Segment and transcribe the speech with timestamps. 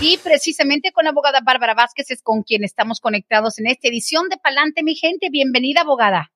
[0.00, 4.28] Y precisamente con la abogada Bárbara Vázquez es con quien estamos conectados en esta edición
[4.28, 5.28] de Pa'lante mi gente.
[5.28, 6.30] Bienvenida, abogada.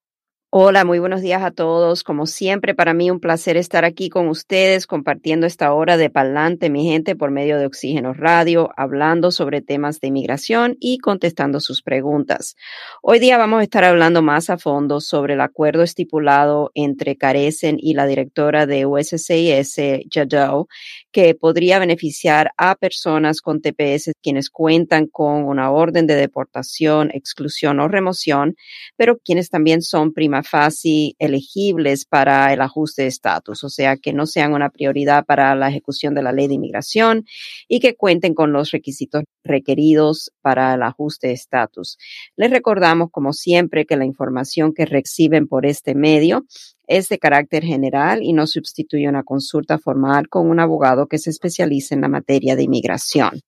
[0.55, 2.05] Hola, muy buenos días a todos.
[2.05, 6.69] Como siempre, para mí un placer estar aquí con ustedes compartiendo esta hora de Palante,
[6.69, 11.81] mi gente, por medio de Oxígeno Radio, hablando sobre temas de inmigración y contestando sus
[11.81, 12.55] preguntas.
[13.01, 17.79] Hoy día vamos a estar hablando más a fondo sobre el acuerdo estipulado entre Carecen
[17.81, 19.77] y la directora de USCIS,
[20.11, 20.69] Jadot,
[21.13, 27.81] que podría beneficiar a personas con TPS quienes cuentan con una orden de deportación, exclusión
[27.81, 28.55] o remoción,
[28.99, 34.13] pero quienes también son prima fácil elegibles para el ajuste de estatus, o sea, que
[34.13, 37.25] no sean una prioridad para la ejecución de la ley de inmigración
[37.69, 41.99] y que cuenten con los requisitos requeridos para el ajuste de estatus.
[42.37, 46.45] Les recordamos, como siempre, que la información que reciben por este medio
[46.87, 51.31] es de carácter general y no sustituye una consulta formal con un abogado que se
[51.31, 53.41] especialice en la materia de inmigración.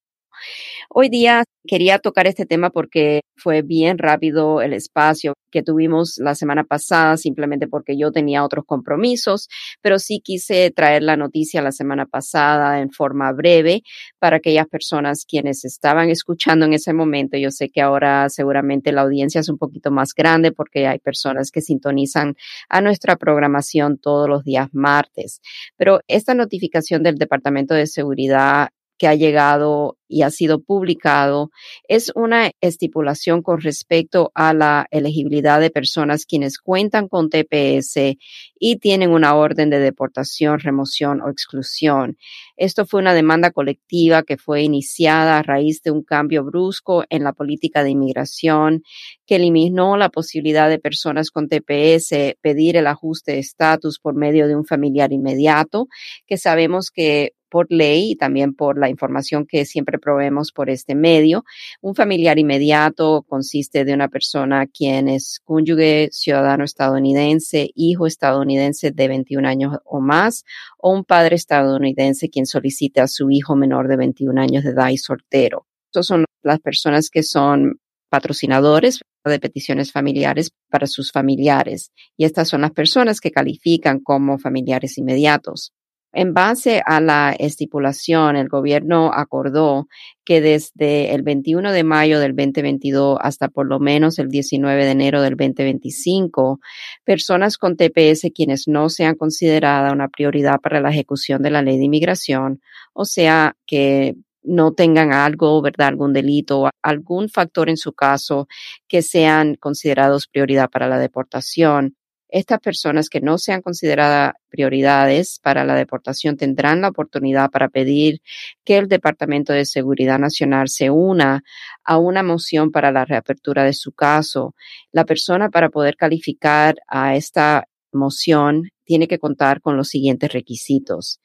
[0.91, 6.35] Hoy día quería tocar este tema porque fue bien rápido el espacio que tuvimos la
[6.35, 9.49] semana pasada, simplemente porque yo tenía otros compromisos,
[9.81, 13.83] pero sí quise traer la noticia la semana pasada en forma breve
[14.19, 17.37] para aquellas personas quienes estaban escuchando en ese momento.
[17.37, 21.51] Yo sé que ahora seguramente la audiencia es un poquito más grande porque hay personas
[21.51, 22.35] que sintonizan
[22.69, 25.41] a nuestra programación todos los días martes,
[25.77, 31.51] pero esta notificación del Departamento de Seguridad que ha llegado y ha sido publicado
[31.89, 38.17] es una estipulación con respecto a la elegibilidad de personas quienes cuentan con TPS
[38.59, 42.17] y tienen una orden de deportación, remoción o exclusión.
[42.57, 47.25] Esto fue una demanda colectiva que fue iniciada a raíz de un cambio brusco en
[47.25, 48.83] la política de inmigración
[49.27, 54.47] que eliminó la posibilidad de personas con TPS pedir el ajuste de estatus por medio
[54.47, 55.89] de un familiar inmediato,
[56.27, 60.97] que sabemos que por ley y también por la información que siempre proveemos por este
[60.97, 61.45] medio.
[61.81, 69.07] Un familiar inmediato consiste de una persona quien es cónyuge, ciudadano estadounidense, hijo estadounidense de
[69.07, 70.43] 21 años o más,
[70.79, 74.89] o un padre estadounidense quien solicite a su hijo menor de 21 años de edad
[74.89, 75.69] y soltero.
[75.93, 77.79] Estas son las personas que son
[78.09, 81.93] patrocinadores de peticiones familiares para sus familiares.
[82.17, 85.73] Y estas son las personas que califican como familiares inmediatos.
[86.17, 89.89] En base a la estipulación, el gobierno acordó
[90.25, 94.91] que desde el 21 de mayo del 2022 hasta por lo menos el 19 de
[94.93, 96.61] enero del 2025,
[97.03, 101.79] personas con TPS quienes no sean consideradas una prioridad para la ejecución de la ley
[101.79, 102.61] de inmigración,
[102.93, 104.15] o sea, que
[104.45, 105.89] no tengan algo, ¿verdad?
[105.89, 108.47] Algún delito algún factor en su caso
[108.87, 111.97] que sean considerados prioridad para la deportación
[112.35, 118.23] estas personas que no sean consideradas prioridades para la deportación tendrán la oportunidad para pedir
[118.65, 121.45] que el Departamento de Seguridad Nacional se una
[121.85, 124.57] a una moción para la reapertura de su caso.
[124.91, 131.21] La persona para poder calificar a esta moción tiene que contar con los siguientes requisitos.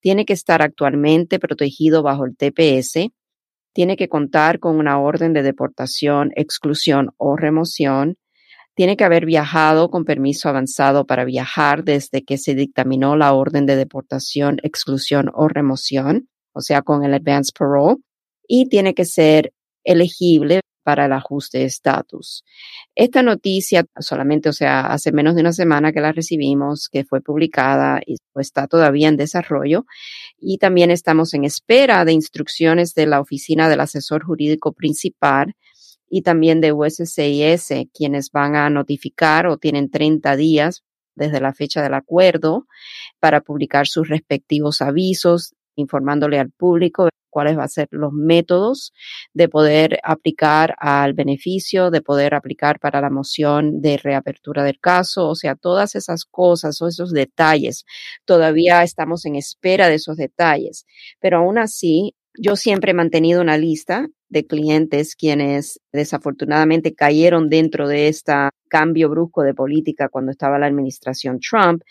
[0.00, 3.10] Tiene que estar actualmente protegido bajo el TPS,
[3.74, 8.16] tiene que contar con una orden de deportación, exclusión o remoción,
[8.74, 13.66] tiene que haber viajado con permiso avanzado para viajar desde que se dictaminó la orden
[13.66, 17.96] de deportación, exclusión o remoción, o sea, con el advance parole,
[18.46, 19.52] y tiene que ser
[19.84, 22.44] elegible para el ajuste de estatus.
[22.94, 27.22] Esta noticia solamente, o sea, hace menos de una semana que la recibimos, que fue
[27.22, 29.86] publicada y está todavía en desarrollo.
[30.38, 35.54] Y también estamos en espera de instrucciones de la oficina del asesor jurídico principal
[36.16, 40.84] y también de USCIS, quienes van a notificar o tienen 30 días
[41.16, 42.68] desde la fecha del acuerdo
[43.18, 48.92] para publicar sus respectivos avisos, informándole al público cuáles van a ser los métodos
[49.32, 55.28] de poder aplicar al beneficio, de poder aplicar para la moción de reapertura del caso,
[55.28, 57.86] o sea, todas esas cosas o esos detalles.
[58.24, 60.86] Todavía estamos en espera de esos detalles,
[61.18, 67.86] pero aún así, yo siempre he mantenido una lista de clientes quienes desafortunadamente cayeron dentro
[67.86, 68.32] de este
[68.68, 71.82] cambio brusco de política cuando estaba la administración Trump.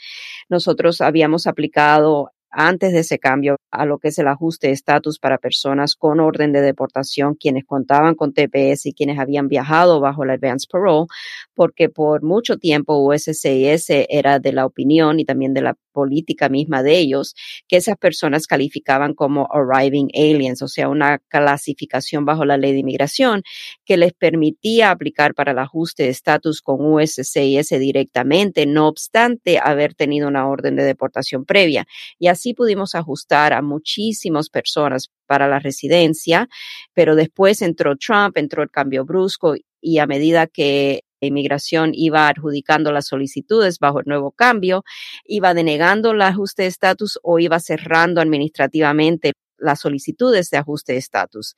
[0.50, 5.20] Nosotros habíamos aplicado antes de ese cambio a lo que es el ajuste de estatus
[5.20, 10.24] para personas con orden de deportación, quienes contaban con TPS y quienes habían viajado bajo
[10.24, 11.08] el advance parole,
[11.56, 16.84] porque por mucho tiempo USCIS era de la opinión y también de la política misma
[16.84, 17.36] de ellos,
[17.68, 22.80] que esas personas calificaban como arriving aliens, o sea, una clasificación bajo la ley de
[22.80, 23.44] inmigración
[23.86, 29.94] que les permitía aplicar para el ajuste de estatus con USCIS directamente, no obstante haber
[29.94, 31.86] tenido una orden de deportación previa.
[32.20, 36.50] Y así pudimos ajustar a muchísimas personas para la residencia,
[36.94, 42.92] pero después entró Trump, entró el cambio brusco y a medida que inmigración iba adjudicando
[42.92, 44.84] las solicitudes bajo el nuevo cambio,
[45.26, 51.00] iba denegando el ajuste de estatus o iba cerrando administrativamente las solicitudes de ajuste de
[51.00, 51.56] estatus.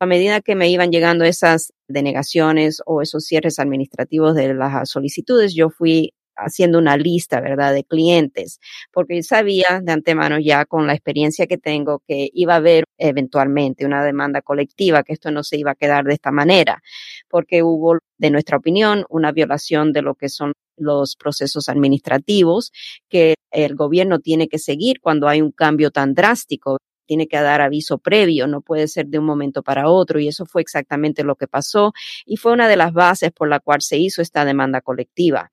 [0.00, 5.54] A medida que me iban llegando esas denegaciones o esos cierres administrativos de las solicitudes,
[5.54, 8.60] yo fui haciendo una lista, ¿verdad?, de clientes,
[8.92, 13.86] porque sabía de antemano ya con la experiencia que tengo que iba a haber eventualmente
[13.86, 16.82] una demanda colectiva, que esto no se iba a quedar de esta manera,
[17.28, 22.72] porque hubo, de nuestra opinión, una violación de lo que son los procesos administrativos
[23.08, 27.60] que el gobierno tiene que seguir cuando hay un cambio tan drástico tiene que dar
[27.60, 31.36] aviso previo, no puede ser de un momento para otro y eso fue exactamente lo
[31.36, 31.92] que pasó
[32.24, 35.50] y fue una de las bases por la cual se hizo esta demanda colectiva.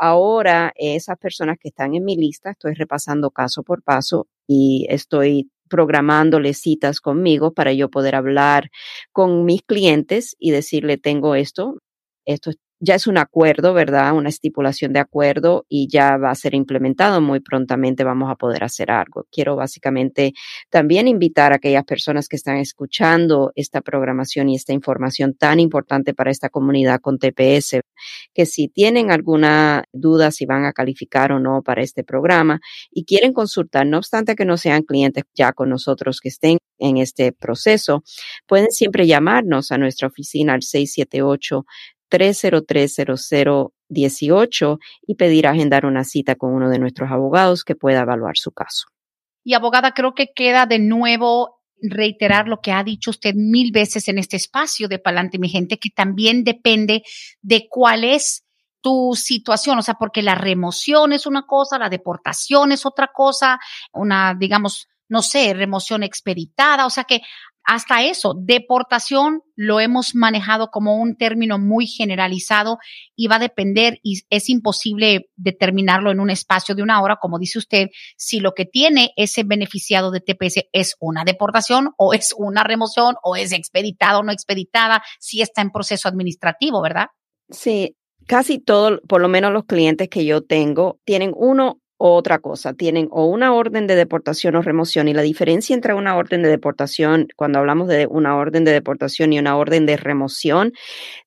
[0.00, 5.50] Ahora, esas personas que están en mi lista, estoy repasando caso por paso y estoy
[5.68, 8.70] programándoles citas conmigo para yo poder hablar
[9.12, 11.78] con mis clientes y decirle, tengo esto,
[12.24, 12.50] esto
[12.80, 14.12] ya es un acuerdo, ¿verdad?
[14.12, 17.20] Una estipulación de acuerdo y ya va a ser implementado.
[17.20, 19.26] Muy prontamente vamos a poder hacer algo.
[19.32, 20.32] Quiero básicamente
[20.70, 26.14] también invitar a aquellas personas que están escuchando esta programación y esta información tan importante
[26.14, 27.80] para esta comunidad con TPS,
[28.32, 32.60] que si tienen alguna duda si van a calificar o no para este programa
[32.90, 36.96] y quieren consultar, no obstante que no sean clientes ya con nosotros que estén en
[36.98, 38.04] este proceso,
[38.46, 41.64] pueden siempre llamarnos a nuestra oficina al 678
[42.10, 48.52] 3030018 y pedir agendar una cita con uno de nuestros abogados que pueda evaluar su
[48.52, 48.88] caso.
[49.44, 54.08] Y abogada, creo que queda de nuevo reiterar lo que ha dicho usted mil veces
[54.08, 57.02] en este espacio de Palante, mi gente, que también depende
[57.40, 58.44] de cuál es
[58.80, 63.58] tu situación, o sea, porque la remoción es una cosa, la deportación es otra cosa,
[63.92, 67.20] una, digamos, no sé, remoción expeditada, o sea que
[67.70, 72.78] hasta eso, deportación lo hemos manejado como un término muy generalizado
[73.14, 77.38] y va a depender y es imposible determinarlo en un espacio de una hora, como
[77.38, 82.34] dice usted, si lo que tiene ese beneficiado de TPS es una deportación o es
[82.38, 87.08] una remoción o es expeditada o no expeditada, si está en proceso administrativo, ¿verdad?
[87.50, 87.96] Sí,
[88.26, 93.08] casi todos, por lo menos los clientes que yo tengo, tienen uno otra cosa, tienen
[93.10, 97.26] o una orden de deportación o remoción y la diferencia entre una orden de deportación,
[97.36, 100.72] cuando hablamos de una orden de deportación y una orden de remoción,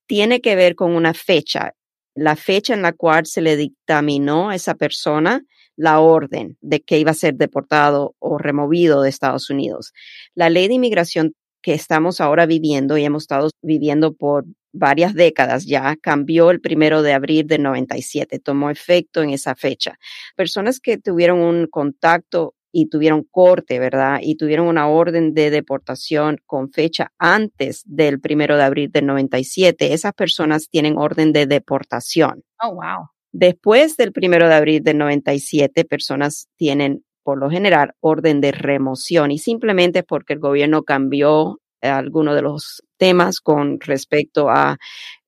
[0.08, 1.74] tiene que ver con una fecha,
[2.16, 5.44] la fecha en la cual se le dictaminó a esa persona
[5.76, 9.94] la orden de que iba a ser deportado o removido de Estados Unidos.
[10.36, 15.66] La ley de inmigración que estamos ahora viviendo y hemos estado viviendo por varias décadas
[15.66, 19.98] ya, cambió el primero de abril del 97, tomó efecto en esa fecha.
[20.36, 24.20] Personas que tuvieron un contacto y tuvieron corte, ¿verdad?
[24.22, 29.94] Y tuvieron una orden de deportación con fecha antes del primero de abril del 97,
[29.94, 32.44] esas personas tienen orden de deportación.
[32.62, 33.10] Oh, wow.
[33.34, 39.32] Después del primero de abril del 97, personas tienen por lo general orden de remoción
[39.32, 44.78] y simplemente porque el gobierno cambió algunos de los temas con respecto a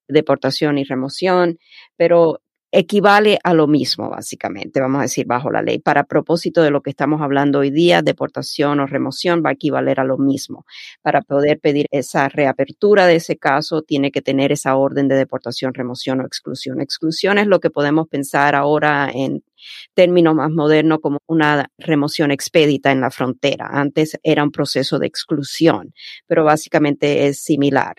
[0.07, 1.57] deportación y remoción,
[1.97, 2.39] pero
[2.75, 5.77] equivale a lo mismo, básicamente, vamos a decir, bajo la ley.
[5.77, 9.99] Para propósito de lo que estamos hablando hoy día, deportación o remoción va a equivaler
[9.99, 10.65] a lo mismo.
[11.03, 15.75] Para poder pedir esa reapertura de ese caso, tiene que tener esa orden de deportación,
[15.75, 16.81] remoción o exclusión.
[16.81, 19.43] Exclusión es lo que podemos pensar ahora en
[19.93, 23.67] términos más modernos como una remoción expedita en la frontera.
[23.71, 25.93] Antes era un proceso de exclusión,
[26.27, 27.95] pero básicamente es similar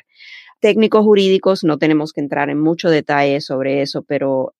[0.65, 4.55] técnicos jurídicos, no tenemos que entrar en mucho detalle sobre eso, pero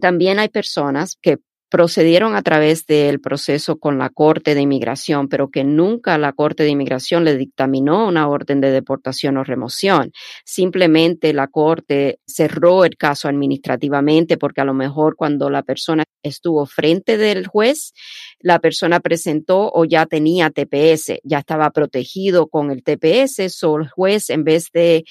[0.00, 1.38] también hay personas que
[1.70, 6.64] procedieron a través del proceso con la Corte de Inmigración, pero que nunca la Corte
[6.64, 10.12] de Inmigración le dictaminó una orden de deportación o remoción.
[10.44, 16.66] Simplemente la Corte cerró el caso administrativamente porque a lo mejor cuando la persona estuvo
[16.66, 17.92] frente del juez,
[18.40, 23.90] la persona presentó o ya tenía TPS, ya estaba protegido con el TPS, solo el
[23.90, 25.04] juez en vez de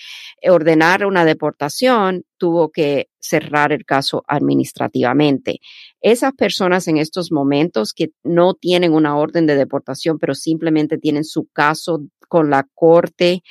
[0.44, 5.60] ordenar una deportación tuvo que cerrar el caso administrativamente.
[6.02, 11.24] Esas personas en estos momentos que no tienen una orden de deportación, pero simplemente tienen
[11.24, 13.44] su caso con la corte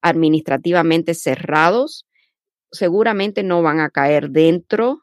[0.00, 2.06] administrativamente cerrados,
[2.70, 5.00] seguramente no van a caer dentro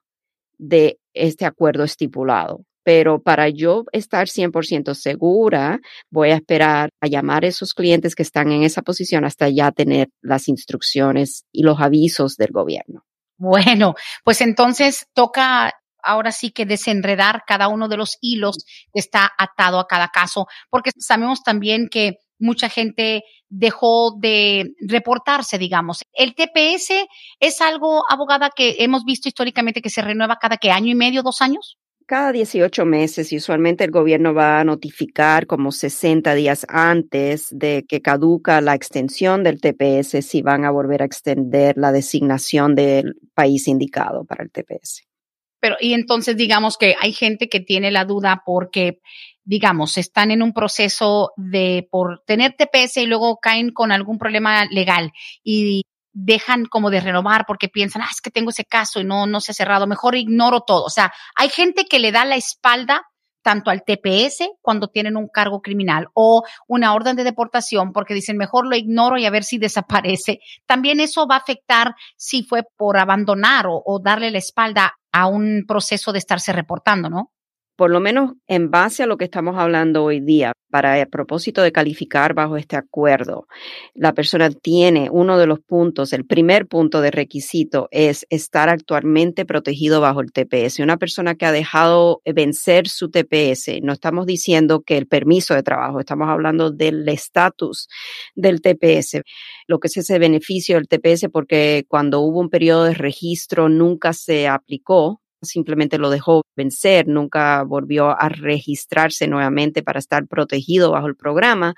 [0.58, 2.66] de este acuerdo estipulado.
[2.84, 8.24] Pero para yo estar 100% segura, voy a esperar a llamar a esos clientes que
[8.24, 13.04] están en esa posición hasta ya tener las instrucciones y los avisos del gobierno.
[13.38, 15.72] Bueno, pues entonces toca
[16.04, 18.58] ahora sí que desenredar cada uno de los hilos
[18.94, 25.58] que está atado a cada caso, porque sabemos también que mucha gente dejó de reportarse,
[25.58, 26.04] digamos.
[26.14, 27.06] El TPS
[27.40, 31.22] es algo, abogada, que hemos visto históricamente que se renueva cada que año y medio,
[31.22, 31.78] dos años.
[32.12, 37.86] Cada 18 meses y usualmente el gobierno va a notificar como 60 días antes de
[37.88, 43.16] que caduca la extensión del TPS si van a volver a extender la designación del
[43.34, 45.08] país indicado para el TPS.
[45.62, 49.00] Pero, y entonces digamos que hay gente que tiene la duda porque
[49.44, 54.66] digamos, están en un proceso de por tener TPS y luego caen con algún problema
[54.66, 55.14] legal
[55.44, 59.28] y dejan como de renovar porque piensan, ah, es que tengo ese caso y no,
[59.28, 60.84] no se ha cerrado, mejor ignoro todo.
[60.84, 63.04] O sea, hay gente que le da la espalda
[63.42, 68.38] tanto al TPS cuando tienen un cargo criminal o una orden de deportación porque dicen
[68.38, 70.40] mejor lo ignoro y a ver si desaparece.
[70.66, 75.28] También eso va a afectar si fue por abandonar o, o darle la espalda a
[75.28, 77.32] un proceso de estarse reportando, ¿no?
[77.82, 81.64] Por lo menos en base a lo que estamos hablando hoy día, para el propósito
[81.64, 83.48] de calificar bajo este acuerdo,
[83.96, 89.46] la persona tiene uno de los puntos, el primer punto de requisito es estar actualmente
[89.46, 90.78] protegido bajo el TPS.
[90.78, 95.64] Una persona que ha dejado vencer su TPS, no estamos diciendo que el permiso de
[95.64, 97.88] trabajo, estamos hablando del estatus
[98.36, 99.24] del TPS,
[99.66, 104.14] lo que es ese beneficio del TPS, porque cuando hubo un periodo de registro nunca
[104.14, 111.08] se aplicó simplemente lo dejó vencer, nunca volvió a registrarse nuevamente para estar protegido bajo
[111.08, 111.74] el programa,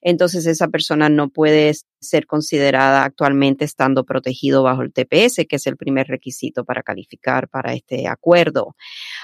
[0.00, 5.66] entonces esa persona no puede ser considerada actualmente estando protegido bajo el TPS, que es
[5.66, 8.74] el primer requisito para calificar para este acuerdo.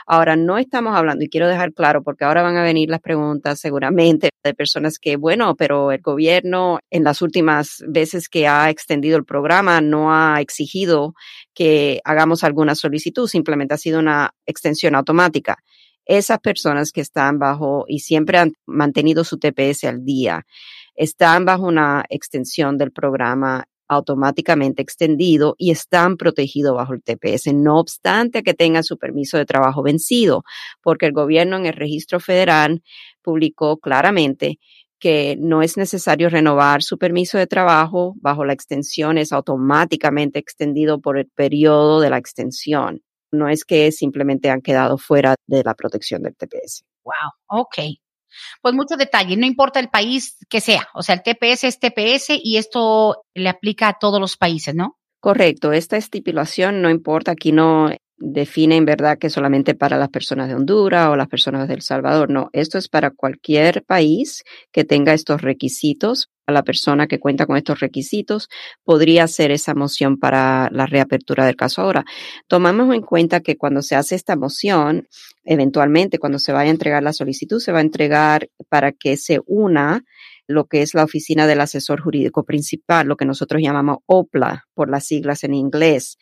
[0.06, 3.58] Ahora, no estamos hablando, y quiero dejar claro, porque ahora van a venir las preguntas
[3.60, 9.16] seguramente de personas que, bueno, pero el gobierno en las últimas veces que ha extendido
[9.18, 11.14] el programa no ha exigido
[11.54, 15.58] que hagamos alguna solicitud, simplemente sido una extensión automática
[16.08, 20.46] esas personas que están bajo y siempre han mantenido su TPS al día,
[20.96, 27.78] están bajo una extensión del programa automáticamente extendido y están protegidos bajo el TPS, no
[27.78, 30.44] obstante que tengan su permiso de trabajo vencido,
[30.82, 32.82] porque el gobierno en el registro federal
[33.22, 34.58] publicó claramente
[34.98, 41.00] que no es necesario renovar su permiso de trabajo bajo la extensión, es automáticamente extendido
[41.00, 43.02] por el periodo de la extensión.
[43.32, 46.84] No es que simplemente han quedado fuera de la protección del TPS.
[47.04, 47.78] Wow, ok.
[48.62, 52.38] Pues mucho detalle, no importa el país que sea, o sea, el TPS es TPS
[52.42, 54.98] y esto le aplica a todos los países, ¿no?
[55.20, 60.48] Correcto, esta estipulación no importa, aquí no define en verdad que solamente para las personas
[60.48, 64.84] de Honduras o las personas de El Salvador, no, esto es para cualquier país que
[64.84, 68.48] tenga estos requisitos a la persona que cuenta con estos requisitos,
[68.82, 71.82] podría hacer esa moción para la reapertura del caso.
[71.82, 72.06] Ahora,
[72.46, 75.06] tomamos en cuenta que cuando se hace esta moción,
[75.44, 79.40] eventualmente cuando se vaya a entregar la solicitud, se va a entregar para que se
[79.44, 80.04] una
[80.46, 84.88] lo que es la oficina del asesor jurídico principal, lo que nosotros llamamos OPLA por
[84.88, 86.16] las siglas en inglés.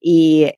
[0.00, 0.50] Y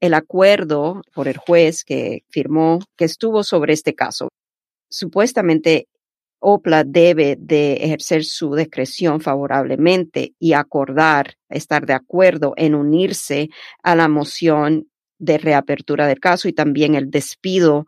[0.00, 4.28] el acuerdo por el juez que firmó, que estuvo sobre este caso,
[4.88, 5.88] supuestamente
[6.38, 13.48] OPLA debe de ejercer su discreción favorablemente y acordar, estar de acuerdo en unirse
[13.82, 14.88] a la moción
[15.18, 17.86] de reapertura del caso y también el despido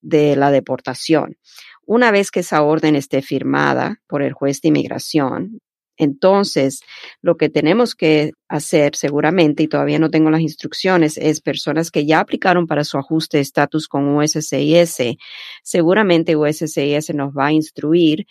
[0.00, 1.36] de la deportación.
[1.84, 5.60] Una vez que esa orden esté firmada por el juez de inmigración,
[6.00, 6.80] entonces,
[7.20, 12.06] lo que tenemos que hacer seguramente, y todavía no tengo las instrucciones, es personas que
[12.06, 15.18] ya aplicaron para su ajuste de estatus con USCIS,
[15.62, 18.26] seguramente USCIS nos va a instruir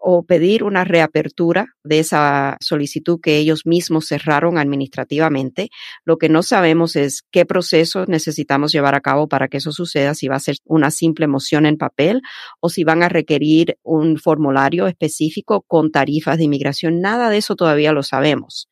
[0.00, 5.68] o pedir una reapertura de esa solicitud que ellos mismos cerraron administrativamente.
[6.04, 10.14] Lo que no sabemos es qué procesos necesitamos llevar a cabo para que eso suceda,
[10.14, 12.22] si va a ser una simple moción en papel
[12.60, 17.00] o si van a requerir un formulario específico con tarifas de inmigración.
[17.00, 18.68] Nada de eso todavía lo sabemos.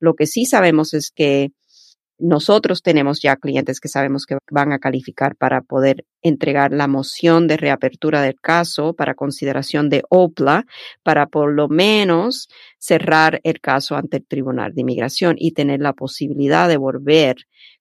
[0.00, 1.50] Lo que sí sabemos es que
[2.18, 7.46] nosotros tenemos ya clientes que sabemos que van a calificar para poder entregar la moción
[7.46, 10.66] de reapertura del caso para consideración de OPLA,
[11.02, 12.48] para por lo menos
[12.78, 17.36] cerrar el caso ante el Tribunal de Inmigración y tener la posibilidad de volver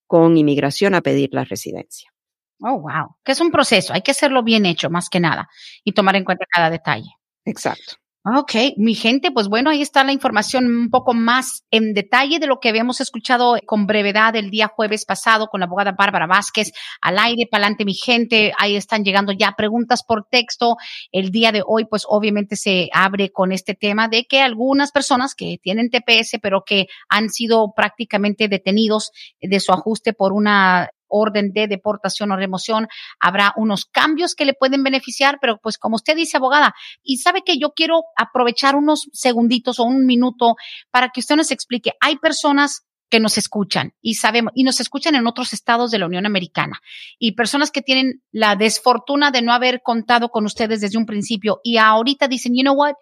[0.06, 2.12] con inmigración a pedir la residencia.
[2.60, 3.16] Oh, wow.
[3.24, 5.50] Que es un proceso, hay que hacerlo bien hecho, más que nada,
[5.84, 7.10] y tomar en cuenta cada detalle.
[7.46, 7.96] Exacto.
[8.26, 12.48] Ok, mi gente, pues bueno, ahí está la información un poco más en detalle de
[12.48, 16.74] lo que habíamos escuchado con brevedad el día jueves pasado con la abogada Bárbara Vázquez
[17.00, 20.76] al aire, pa'lante mi gente, ahí están llegando ya preguntas por texto.
[21.14, 25.34] El día de hoy, pues obviamente se abre con este tema de que algunas personas
[25.34, 31.52] que tienen TPS, pero que han sido prácticamente detenidos de su ajuste por una orden
[31.54, 32.88] de deportación o remoción,
[33.20, 36.74] habrá unos cambios que le pueden beneficiar, pero pues como usted dice, abogada,
[37.04, 40.56] y sabe que yo quiero aprovechar unos segunditos o un minuto
[40.92, 45.16] para que usted nos explique, hay personas que nos escuchan y sabemos, y nos escuchan
[45.16, 46.82] en otros estados de la Unión Americana
[47.18, 51.60] y personas que tienen la desfortuna de no haber contado con ustedes desde un principio
[51.64, 52.96] y ahorita dicen, you know what,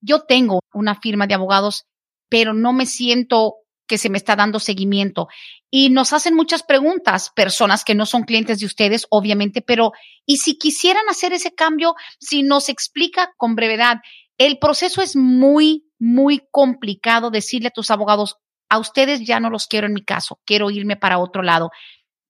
[0.00, 1.84] yo tengo una firma de abogados,
[2.28, 3.56] pero no me siento
[3.92, 5.28] que se me está dando seguimiento.
[5.70, 9.92] Y nos hacen muchas preguntas, personas que no son clientes de ustedes, obviamente, pero
[10.24, 11.94] ¿y si quisieran hacer ese cambio?
[12.18, 13.98] Si nos explica con brevedad,
[14.38, 18.38] el proceso es muy, muy complicado decirle a tus abogados,
[18.70, 21.68] a ustedes ya no los quiero en mi caso, quiero irme para otro lado.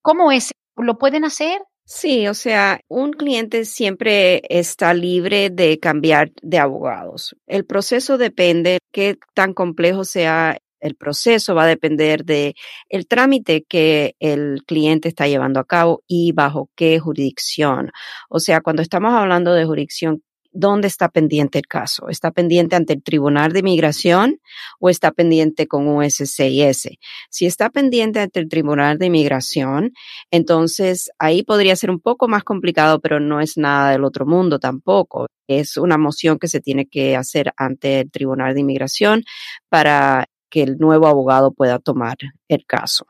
[0.03, 0.51] ¿Cómo es?
[0.75, 1.63] ¿Lo pueden hacer?
[1.85, 7.37] Sí, o sea, un cliente siempre está libre de cambiar de abogados.
[7.47, 12.55] El proceso depende qué tan complejo sea el proceso va a depender de
[12.89, 17.91] el trámite que el cliente está llevando a cabo y bajo qué jurisdicción.
[18.29, 20.23] O sea, cuando estamos hablando de jurisdicción,
[20.53, 22.09] ¿dónde está pendiente el caso?
[22.09, 24.41] ¿Está pendiente ante el Tribunal de Inmigración
[24.81, 26.89] o está pendiente con USCIS?
[27.31, 29.93] Si está pendiente ante el Tribunal de Inmigración,
[30.31, 34.59] entonces ahí podría ser un poco más complicado, pero no es nada del otro mundo
[34.59, 35.27] tampoco.
[35.49, 39.23] Es una moción que se tiene que hacer ante el Tribunal de Inmigración
[39.69, 43.07] para que el nuevo abogado pueda tomar el caso.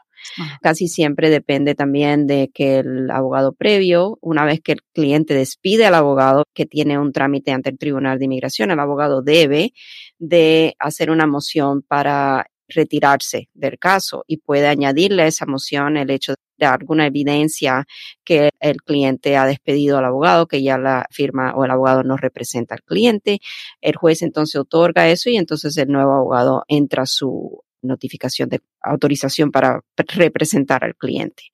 [0.61, 5.85] Casi siempre depende también de que el abogado previo, una vez que el cliente despide
[5.85, 9.73] al abogado que tiene un trámite ante el Tribunal de Inmigración, el abogado debe
[10.21, 16.11] de hacer una moción para retirarse del caso y puede añadirle a esa moción el
[16.11, 17.87] hecho de alguna evidencia
[18.25, 22.17] que el cliente ha despedido al abogado, que ya la firma o el abogado no
[22.17, 23.41] representa al cliente.
[23.81, 29.51] El juez entonces otorga eso y entonces el nuevo abogado entra su notificación de autorización
[29.51, 31.45] para representar al cliente.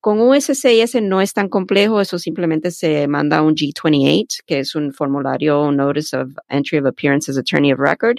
[0.00, 4.92] Con USCIS no es tan complejo, eso simplemente se manda un G28, que es un
[4.92, 8.18] formulario, Notice of Entry of Appearance as Attorney of Record,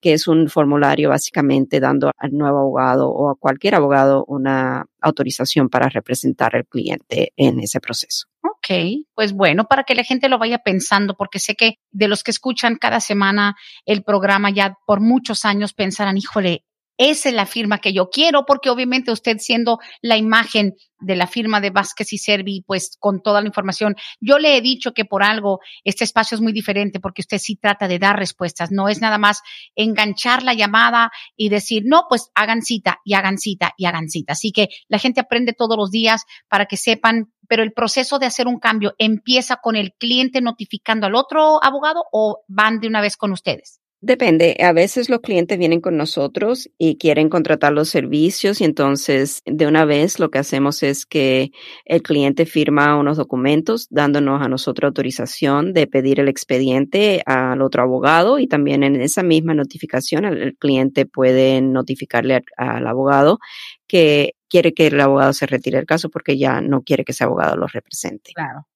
[0.00, 5.68] que es un formulario básicamente dando al nuevo abogado o a cualquier abogado una autorización
[5.68, 8.26] para representar al cliente en ese proceso.
[8.40, 12.22] Ok, pues bueno, para que la gente lo vaya pensando, porque sé que de los
[12.22, 16.64] que escuchan cada semana el programa ya por muchos años pensarán, híjole,
[16.98, 21.28] esa es la firma que yo quiero, porque obviamente usted siendo la imagen de la
[21.28, 25.04] firma de Vázquez y Servi, pues con toda la información, yo le he dicho que
[25.04, 28.88] por algo este espacio es muy diferente porque usted sí trata de dar respuestas, no
[28.88, 29.42] es nada más
[29.76, 34.32] enganchar la llamada y decir, no, pues hagan cita y hagan cita y hagan cita.
[34.32, 38.26] Así que la gente aprende todos los días para que sepan, pero el proceso de
[38.26, 43.00] hacer un cambio empieza con el cliente notificando al otro abogado o van de una
[43.00, 43.80] vez con ustedes.
[44.00, 44.56] Depende.
[44.60, 49.66] A veces los clientes vienen con nosotros y quieren contratar los servicios y entonces de
[49.66, 51.50] una vez lo que hacemos es que
[51.84, 57.82] el cliente firma unos documentos dándonos a nosotros autorización de pedir el expediente al otro
[57.82, 63.40] abogado y también en esa misma notificación el, cliente puede notificarle al abogado
[63.88, 67.24] que quiere que el abogado se retire del caso porque ya no quiere que ese
[67.24, 68.30] abogado lo represente.
[68.32, 68.68] Claro.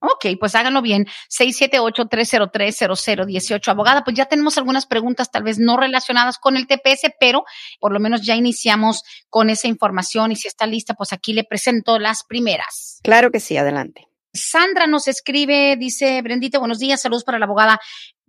[0.00, 1.06] Ok, pues háganlo bien.
[1.28, 3.68] 678-303-0018.
[3.68, 7.44] Abogada, pues ya tenemos algunas preguntas tal vez no relacionadas con el TPS, pero
[7.80, 11.42] por lo menos ya iniciamos con esa información y si está lista, pues aquí le
[11.44, 13.00] presento las primeras.
[13.02, 14.06] Claro que sí, adelante.
[14.32, 17.80] Sandra nos escribe, dice, Brendita, buenos días, saludos para la abogada.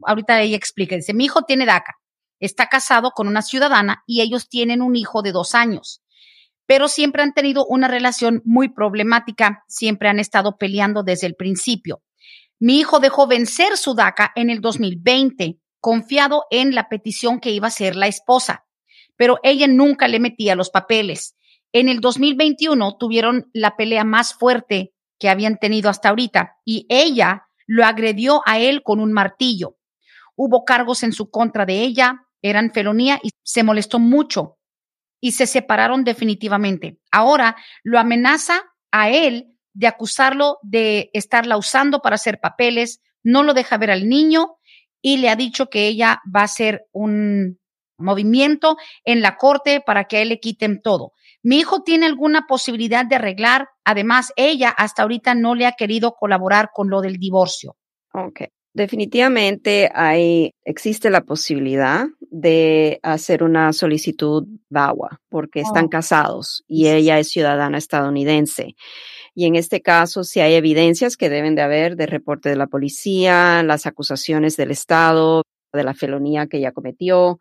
[0.04, 1.98] Ahorita ella explica, dice, mi hijo tiene DACA,
[2.40, 6.02] está casado con una ciudadana y ellos tienen un hijo de dos años
[6.70, 12.04] pero siempre han tenido una relación muy problemática, siempre han estado peleando desde el principio.
[12.60, 17.66] Mi hijo dejó vencer su DACA en el 2020, confiado en la petición que iba
[17.66, 18.68] a ser la esposa,
[19.16, 21.36] pero ella nunca le metía los papeles.
[21.72, 27.48] En el 2021 tuvieron la pelea más fuerte que habían tenido hasta ahorita y ella
[27.66, 29.78] lo agredió a él con un martillo.
[30.36, 34.59] Hubo cargos en su contra de ella, eran felonía y se molestó mucho
[35.20, 37.00] y se separaron definitivamente.
[37.12, 43.54] Ahora lo amenaza a él de acusarlo de estarla usando para hacer papeles, no lo
[43.54, 44.58] deja ver al niño
[45.02, 47.60] y le ha dicho que ella va a hacer un
[47.98, 51.14] movimiento en la corte para que a él le quiten todo.
[51.44, 53.70] Mi hijo tiene alguna posibilidad de arreglar.
[53.86, 57.78] Además, ella hasta ahorita no le ha querido colaborar con lo del divorcio.
[58.14, 58.42] Ok.
[58.74, 67.18] Definitivamente hay, existe la posibilidad de hacer una solicitud VAWA porque están casados y ella
[67.18, 68.76] es ciudadana estadounidense.
[69.34, 72.68] Y en este caso, si hay evidencias que deben de haber de reporte de la
[72.68, 77.40] policía, las acusaciones del Estado, de la felonía que ella cometió,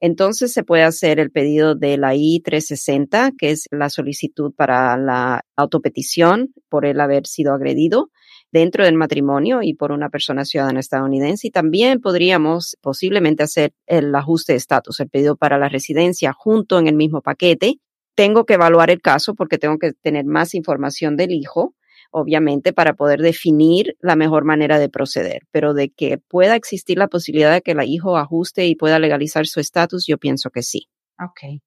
[0.00, 5.40] entonces se puede hacer el pedido de la I-360, que es la solicitud para la
[5.56, 8.10] autopetición por él haber sido agredido
[8.58, 11.48] dentro del matrimonio y por una persona ciudadana estadounidense.
[11.48, 16.78] Y también podríamos posiblemente hacer el ajuste de estatus, el pedido para la residencia junto
[16.78, 17.80] en el mismo paquete.
[18.14, 21.74] Tengo que evaluar el caso porque tengo que tener más información del hijo
[22.10, 25.42] obviamente, para poder definir la mejor manera de proceder.
[25.50, 29.46] Pero de que pueda existir la posibilidad de que el hijo ajuste y pueda legalizar
[29.46, 30.88] su estatus, yo pienso que sí.
[31.22, 31.60] Ok.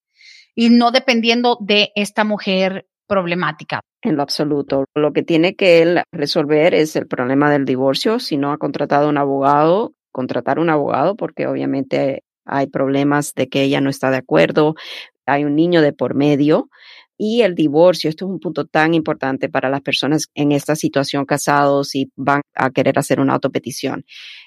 [0.55, 3.81] Y no dependiendo de esta mujer problemática.
[4.01, 4.85] En lo absoluto.
[4.95, 8.19] Lo que tiene que él resolver es el problema del divorcio.
[8.19, 13.63] Si no ha contratado un abogado, contratar un abogado, porque obviamente hay problemas de que
[13.63, 14.75] ella no está de acuerdo,
[15.25, 16.69] hay un niño de por medio
[17.17, 18.09] y el divorcio.
[18.09, 22.41] Esto es un punto tan importante para las personas en esta situación casados y van
[22.55, 24.05] a querer hacer una autopetición.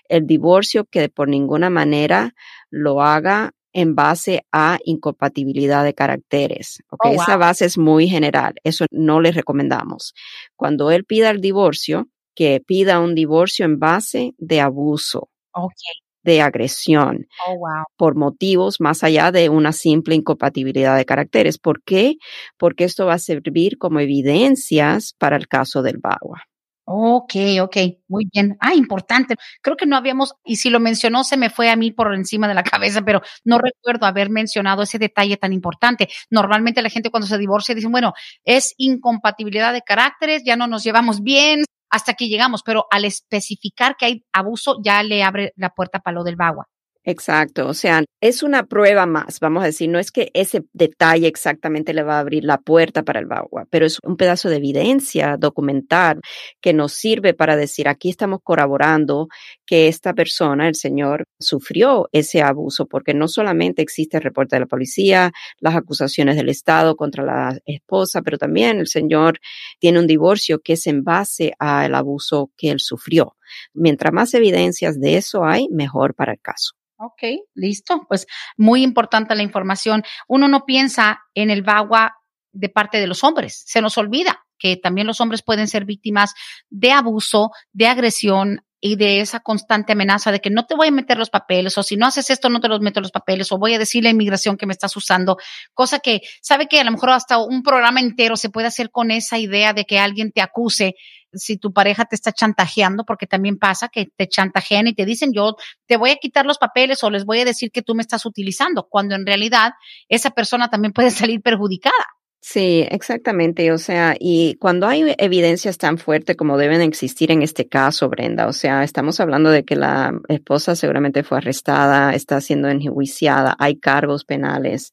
[0.08, 2.34] El divorcio que por ninguna manera
[2.70, 6.82] lo haga en base a incompatibilidad de caracteres.
[6.90, 7.16] Okay?
[7.16, 8.54] Oh, Esa base es muy general.
[8.64, 10.14] Eso no le recomendamos.
[10.56, 15.28] Cuando él pida el divorcio, que pida un divorcio en base de abuso.
[15.52, 17.58] Okay de agresión oh,
[17.96, 21.58] por motivos más allá de una simple incompatibilidad de caracteres.
[21.58, 22.16] ¿Por qué?
[22.56, 26.44] Porque esto va a servir como evidencias para el caso del Bagua.
[26.84, 27.76] Ok, ok,
[28.08, 28.56] muy bien.
[28.60, 29.36] Ah, importante.
[29.62, 32.48] Creo que no habíamos, y si lo mencionó, se me fue a mí por encima
[32.48, 36.08] de la cabeza, pero no recuerdo haber mencionado ese detalle tan importante.
[36.30, 38.14] Normalmente la gente cuando se divorcia dice, bueno,
[38.44, 43.96] es incompatibilidad de caracteres, ya no nos llevamos bien, hasta que llegamos, pero al especificar
[43.96, 46.68] que hay abuso ya le abre la puerta para lo del bagua.
[47.04, 51.26] Exacto, o sea, es una prueba más, vamos a decir, no es que ese detalle
[51.26, 54.58] exactamente le va a abrir la puerta para el bagua, pero es un pedazo de
[54.58, 56.20] evidencia documental
[56.60, 59.26] que nos sirve para decir, aquí estamos corroborando
[59.66, 64.60] que esta persona, el señor, sufrió ese abuso, porque no solamente existe el reporte de
[64.60, 69.40] la policía, las acusaciones del Estado contra la esposa, pero también el señor
[69.80, 73.34] tiene un divorcio que es en base al abuso que él sufrió.
[73.72, 76.74] Mientras más evidencias de eso hay, mejor para el caso.
[76.96, 77.22] Ok,
[77.54, 78.06] listo.
[78.08, 80.04] Pues muy importante la información.
[80.28, 82.16] Uno no piensa en el bagua
[82.52, 83.62] de parte de los hombres.
[83.66, 86.34] Se nos olvida que también los hombres pueden ser víctimas
[86.70, 90.90] de abuso, de agresión y de esa constante amenaza de que no te voy a
[90.90, 93.58] meter los papeles o si no haces esto no te los meto los papeles o
[93.58, 95.36] voy a decir la inmigración que me estás usando,
[95.72, 99.12] cosa que sabe que a lo mejor hasta un programa entero se puede hacer con
[99.12, 100.96] esa idea de que alguien te acuse
[101.32, 105.32] si tu pareja te está chantajeando, porque también pasa que te chantajean y te dicen
[105.32, 105.54] yo
[105.86, 108.26] te voy a quitar los papeles o les voy a decir que tú me estás
[108.26, 109.74] utilizando, cuando en realidad
[110.08, 111.94] esa persona también puede salir perjudicada.
[112.44, 113.70] Sí, exactamente.
[113.70, 118.48] O sea, y cuando hay evidencias tan fuertes como deben existir en este caso, Brenda,
[118.48, 123.76] o sea, estamos hablando de que la esposa seguramente fue arrestada, está siendo enjuiciada, hay
[123.78, 124.90] cargos penales.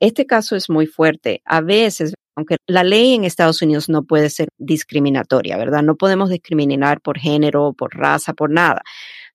[0.00, 1.42] Este caso es muy fuerte.
[1.44, 5.82] A veces, aunque la ley en Estados Unidos no puede ser discriminatoria, ¿verdad?
[5.82, 8.80] No podemos discriminar por género, por raza, por nada.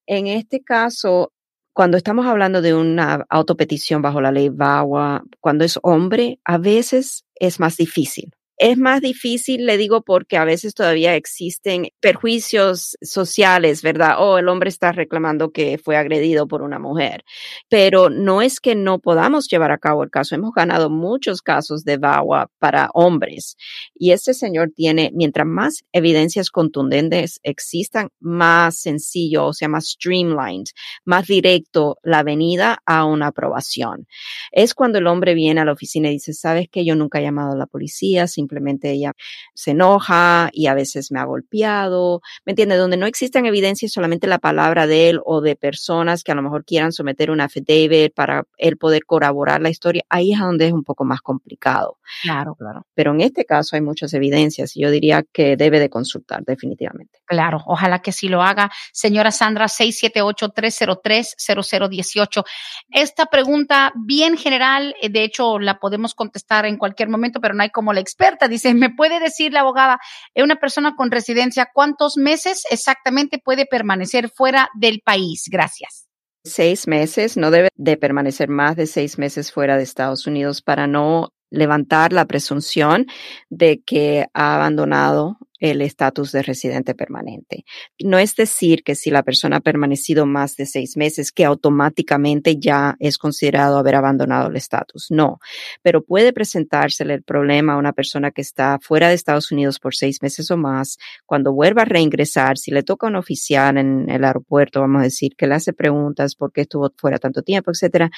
[0.07, 1.31] En este caso,
[1.73, 7.25] cuando estamos hablando de una autopetición bajo la ley VAWA, cuando es hombre, a veces
[7.35, 8.31] es más difícil.
[8.65, 14.15] Es más difícil, le digo, porque a veces todavía existen perjuicios sociales, ¿verdad?
[14.19, 17.25] O el hombre está reclamando que fue agredido por una mujer.
[17.67, 20.35] Pero no es que no podamos llevar a cabo el caso.
[20.35, 23.57] Hemos ganado muchos casos de VAWA para hombres.
[23.95, 30.67] Y este señor tiene, mientras más evidencias contundentes existan, más sencillo, o sea, más streamlined,
[31.03, 34.07] más directo la venida a una aprobación.
[34.53, 37.23] Es cuando el hombre viene a la oficina y dice, sabes que yo nunca he
[37.23, 39.13] llamado a la policía, simplemente simplemente ella
[39.55, 42.77] se enoja y a veces me ha golpeado, ¿me entiende?
[42.77, 46.43] Donde no existen evidencias, solamente la palabra de él o de personas que a lo
[46.43, 50.73] mejor quieran someter una affidavit para él poder corroborar la historia, ahí es donde es
[50.73, 51.97] un poco más complicado.
[52.21, 52.85] Claro, claro.
[52.93, 57.21] Pero en este caso hay muchas evidencias y yo diría que debe de consultar definitivamente.
[57.25, 58.69] Claro, ojalá que sí lo haga.
[58.91, 62.43] Señora Sandra, 678-303-0018.
[62.91, 67.63] Esta pregunta bien general, eh, de hecho la podemos contestar en cualquier momento, pero no
[67.63, 68.32] hay como la experta.
[68.49, 69.99] Dice, ¿me puede decir la abogada,
[70.35, 75.45] una persona con residencia, cuántos meses exactamente puede permanecer fuera del país?
[75.51, 76.07] Gracias
[76.43, 80.87] seis meses, no debe de permanecer más de seis meses fuera de Estados Unidos para
[80.87, 83.07] no levantar la presunción
[83.49, 87.63] de que ha abandonado el estatus de residente permanente.
[88.03, 92.59] No es decir que si la persona ha permanecido más de seis meses, que automáticamente
[92.59, 95.07] ya es considerado haber abandonado el estatus.
[95.09, 95.39] No,
[95.81, 99.95] pero puede presentársele el problema a una persona que está fuera de Estados Unidos por
[99.95, 100.97] seis meses o más.
[101.25, 105.03] Cuando vuelva a reingresar, si le toca a un oficial en el aeropuerto, vamos a
[105.03, 108.09] decir, que le hace preguntas por qué estuvo fuera tanto tiempo, etcétera.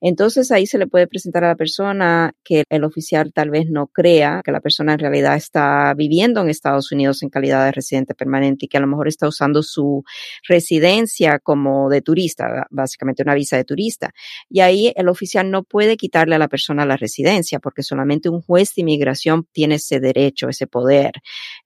[0.00, 3.86] Entonces ahí se le puede presentar a la persona que el oficial tal vez no
[3.86, 8.14] crea que la persona en realidad está viviendo en Estados Unidos en calidad de residente
[8.14, 10.04] permanente y que a lo mejor está usando su
[10.46, 14.10] residencia como de turista, básicamente una visa de turista.
[14.48, 18.40] Y ahí el oficial no puede quitarle a la persona la residencia porque solamente un
[18.40, 21.12] juez de inmigración tiene ese derecho, ese poder.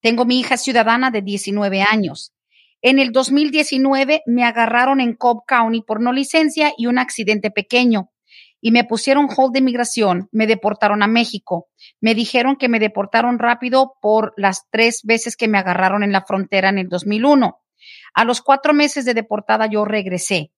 [0.00, 2.32] Tengo mi hija ciudadana de 19 años.
[2.80, 8.12] En el 2019 me agarraron en Cobb County por no licencia y un accidente pequeño.
[8.60, 11.66] Y me pusieron hold de migración, me deportaron a México.
[12.00, 16.22] Me dijeron que me deportaron rápido por las tres veces que me agarraron en la
[16.24, 17.60] frontera en el 2001.
[18.14, 20.52] A los cuatro meses de deportada yo regresé.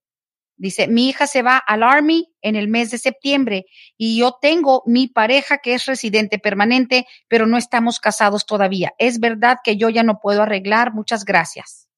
[0.56, 3.66] Dice, mi hija se va al Army en el mes de septiembre
[3.96, 8.92] y yo tengo mi pareja que es residente permanente, pero no estamos casados todavía.
[8.98, 10.94] Es verdad que yo ya no puedo arreglar.
[10.94, 11.88] Muchas gracias.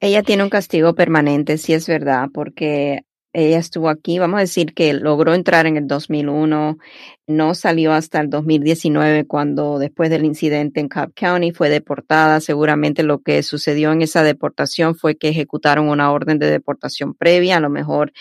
[0.00, 3.02] Ella tiene un castigo permanente, sí es verdad, porque
[3.34, 6.78] ella estuvo aquí, vamos a decir que logró entrar en el 2001,
[7.26, 12.40] no salió hasta el 2019 cuando después del incidente en Cobb County fue deportada.
[12.40, 17.58] Seguramente lo que sucedió en esa deportación fue que ejecutaron una orden de deportación previa,
[17.58, 18.12] a lo mejor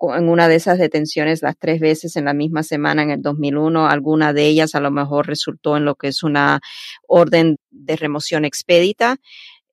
[0.00, 3.86] en una de esas detenciones las tres veces en la misma semana en el 2001,
[3.86, 6.60] alguna de ellas a lo mejor resultó en lo que es una
[7.06, 9.16] orden de remoción expedita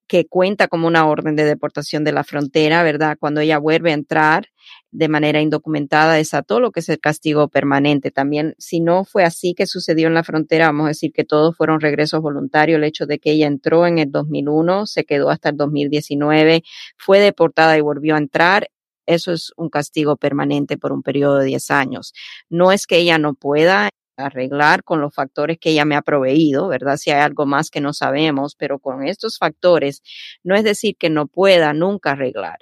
[0.08, 3.18] que cuenta como una orden de deportación de la frontera, ¿verdad?
[3.20, 4.50] Cuando ella vuelve a entrar
[4.94, 8.12] de manera indocumentada, todo lo que es el castigo permanente.
[8.12, 11.58] También, si no fue así que sucedió en la frontera, vamos a decir que todos
[11.58, 12.78] fueron regresos voluntarios.
[12.78, 16.64] El hecho de que ella entró en el 2001, se quedó hasta el 2019,
[16.96, 18.70] fue deportada y volvió a entrar,
[19.06, 22.14] eso es un castigo permanente por un periodo de 10 años.
[22.50, 26.68] No es que ella no pueda arreglar con los factores que ella me ha proveído,
[26.68, 26.98] ¿verdad?
[26.98, 30.04] Si hay algo más que no sabemos, pero con estos factores
[30.44, 32.60] no es decir que no pueda nunca arreglar.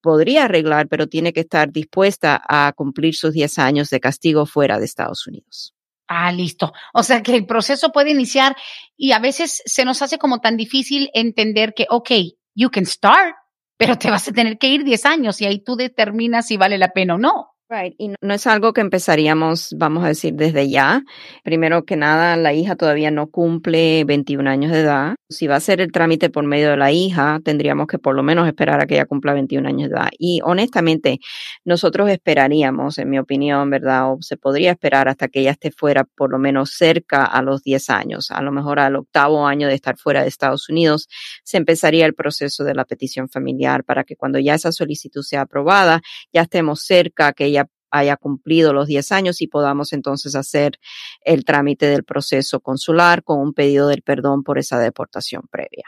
[0.00, 4.78] Podría arreglar, pero tiene que estar dispuesta a cumplir sus 10 años de castigo fuera
[4.78, 5.74] de Estados Unidos.
[6.08, 6.72] Ah, listo.
[6.92, 8.56] O sea que el proceso puede iniciar
[8.96, 12.10] y a veces se nos hace como tan difícil entender que, ok,
[12.54, 13.36] you can start,
[13.76, 16.78] pero te vas a tener que ir 10 años y ahí tú determinas si vale
[16.78, 17.50] la pena o no.
[17.70, 17.94] Right.
[17.98, 21.04] Y no es algo que empezaríamos, vamos a decir, desde ya.
[21.44, 25.14] Primero que nada, la hija todavía no cumple 21 años de edad.
[25.28, 28.24] Si va a ser el trámite por medio de la hija, tendríamos que por lo
[28.24, 30.08] menos esperar a que ella cumpla 21 años de edad.
[30.18, 31.20] Y honestamente,
[31.64, 34.14] nosotros esperaríamos, en mi opinión, ¿verdad?
[34.14, 37.62] O se podría esperar hasta que ella esté fuera por lo menos cerca a los
[37.62, 38.32] 10 años.
[38.32, 41.08] A lo mejor al octavo año de estar fuera de Estados Unidos,
[41.44, 45.42] se empezaría el proceso de la petición familiar para que cuando ya esa solicitud sea
[45.42, 46.00] aprobada,
[46.32, 47.59] ya estemos cerca, que ella
[47.90, 50.78] haya cumplido los 10 años y podamos entonces hacer
[51.22, 55.84] el trámite del proceso consular con un pedido del perdón por esa deportación previa.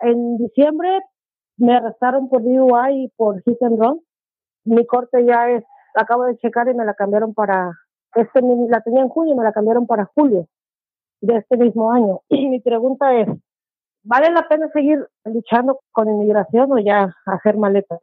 [0.02, 1.00] En diciembre
[1.58, 4.00] me arrestaron por DUI y por hit and run.
[4.64, 5.64] Mi corte ya es,
[5.96, 7.72] acabo de checar y me la cambiaron para,
[8.14, 10.48] este la tenía en junio y me la cambiaron para julio
[11.22, 12.22] de este mismo año.
[12.30, 13.28] Y mi pregunta es,
[14.04, 18.00] ¿vale la pena seguir luchando con inmigración o ya hacer maletas?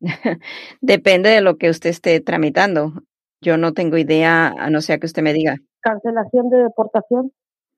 [0.80, 2.92] Depende de lo que usted esté tramitando.
[3.42, 5.56] Yo no tengo idea, a no ser que usted me diga.
[5.80, 7.32] Cancelación de deportación.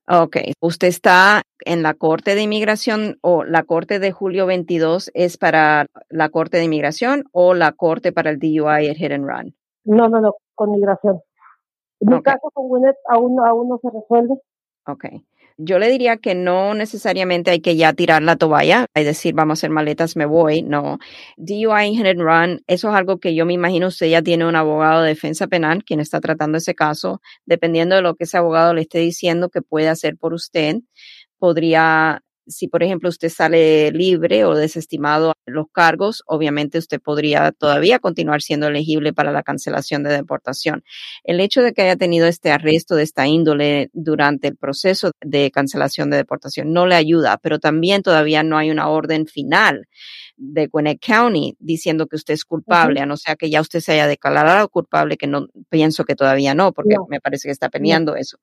[0.09, 5.39] Ok, ¿usted está en la Corte de Inmigración o la Corte de Julio 22 es
[5.39, 9.55] para la Corte de Inmigración o la Corte para el DUI, el Hit and Run?
[9.85, 11.21] No, no, no, con migración.
[12.01, 14.35] Mi caso con Winnet aún, aún no se resuelve.
[14.87, 15.07] Ok.
[15.59, 19.59] Yo le diría que no necesariamente hay que ya tirar la toalla, es decir, vamos
[19.59, 20.63] a hacer maletas, me voy.
[20.63, 20.99] No.
[21.37, 25.03] DUI and Run, eso es algo que yo me imagino usted ya tiene un abogado
[25.03, 27.21] de defensa penal quien está tratando ese caso.
[27.47, 30.77] Dependiendo de lo que ese abogado le esté diciendo que puede hacer por usted,
[31.39, 37.99] podría si, por ejemplo, usted sale libre o desestimado los cargos, obviamente usted podría todavía
[37.99, 40.85] continuar siendo elegible para la cancelación de deportación.
[41.25, 45.51] El hecho de que haya tenido este arresto de esta índole durante el proceso de
[45.51, 49.89] cancelación de deportación no le ayuda, pero también todavía no hay una orden final
[50.37, 53.93] de Gwinnett County diciendo que usted es culpable, a no ser que ya usted se
[53.93, 58.17] haya declarado culpable, que no pienso que todavía no, porque me parece que está peleando
[58.17, 58.39] eso.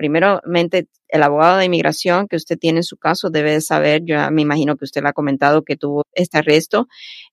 [0.00, 4.16] Primeramente, el abogado de inmigración que usted tiene en su caso debe de saber, yo
[4.30, 6.86] me imagino que usted le ha comentado que tuvo este arresto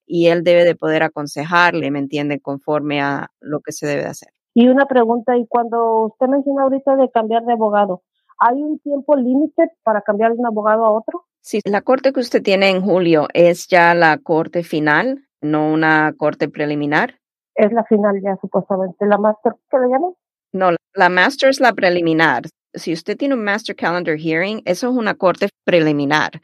[0.06, 4.10] y él debe de poder aconsejarle, ¿me entiende?, conforme a lo que se debe de
[4.10, 4.34] hacer.
[4.54, 8.02] Y una pregunta, y cuando usted menciona ahorita de cambiar de abogado,
[8.38, 11.24] ¿hay un tiempo límite para cambiar de un abogado a otro?
[11.40, 16.14] Sí, la corte que usted tiene en julio es ya la corte final, no una
[16.18, 17.16] corte preliminar.
[17.56, 19.06] Es la final ya, supuestamente.
[19.06, 20.12] ¿La master qué le llaman?
[20.52, 22.44] No, la master es la preliminar.
[22.74, 26.42] Si usted tiene un master calendar hearing, eso es una corte preliminar.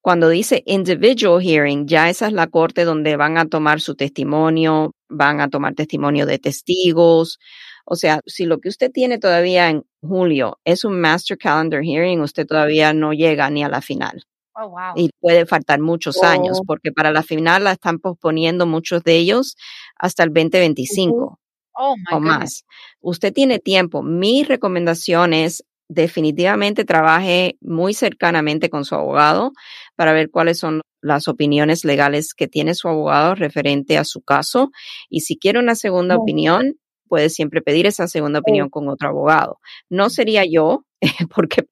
[0.00, 4.92] Cuando dice individual hearing, ya esa es la corte donde van a tomar su testimonio,
[5.08, 7.38] van a tomar testimonio de testigos.
[7.84, 12.20] O sea, si lo que usted tiene todavía en julio es un master calendar hearing,
[12.20, 14.24] usted todavía no llega ni a la final.
[14.56, 14.92] Oh, wow.
[14.94, 16.64] Y puede faltar muchos años, oh.
[16.64, 19.56] porque para la final la están posponiendo muchos de ellos
[19.96, 21.40] hasta el 2025
[21.76, 22.64] oh, o más.
[23.00, 24.02] Usted tiene tiempo.
[24.02, 29.52] Mi recomendación es definitivamente trabaje muy cercanamente con su abogado
[29.96, 34.70] para ver cuáles son las opiniones legales que tiene su abogado referente a su caso.
[35.10, 36.76] Y si quiere una segunda opinión,
[37.08, 39.60] puede siempre pedir esa segunda opinión con otro abogado.
[39.90, 40.84] No sería yo,
[41.34, 41.64] porque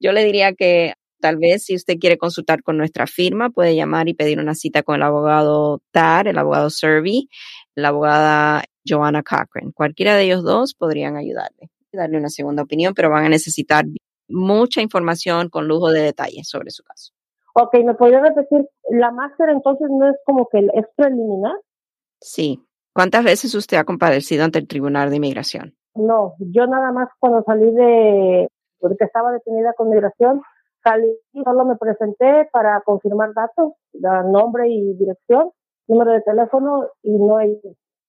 [0.00, 4.08] yo le diría que Tal vez si usted quiere consultar con nuestra firma, puede llamar
[4.08, 7.28] y pedir una cita con el abogado TAR, el abogado Servi,
[7.74, 9.72] la abogada Joanna Cochran.
[9.72, 13.84] Cualquiera de ellos dos podrían ayudarle, darle una segunda opinión, pero van a necesitar
[14.28, 17.12] mucha información con lujo de detalles sobre su caso.
[17.54, 18.66] Ok, ¿me podría repetir?
[18.90, 21.54] ¿La máster entonces no es como que es preliminar?
[22.20, 22.64] Sí.
[22.94, 25.74] ¿Cuántas veces usted ha compadecido ante el Tribunal de Inmigración?
[25.94, 30.42] No, yo nada más cuando salí de, porque estaba detenida con migración,
[30.82, 31.08] salí,
[31.44, 33.72] solo me presenté para confirmar datos,
[34.30, 35.50] nombre y dirección,
[35.88, 37.56] número de teléfono y no hay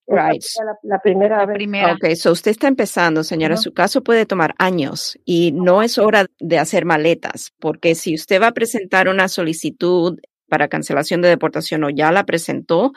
[0.06, 0.43] Right.
[0.66, 1.56] La, la, primera La vez.
[1.56, 1.93] primera.
[1.93, 3.54] Ok, so usted está empezando, señora.
[3.54, 3.64] Ujú.
[3.64, 8.41] Su caso puede tomar años y no es hora de hacer maletas, porque si usted
[8.41, 10.20] va a presentar una solicitud
[10.50, 12.91] para cancelación de deportación o ya la presentó,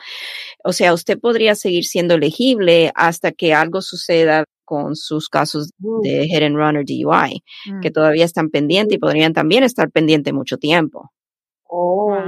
[0.65, 6.01] o sea, usted podría seguir siendo elegible hasta que algo suceda con sus casos Mm.
[6.01, 7.41] de hit and run o DUI,
[7.71, 7.79] Mm.
[7.79, 11.09] que todavía están pendientes y podrían también estar pendientes mucho tiempo.
[11.69, 12.19] Oh, Wow.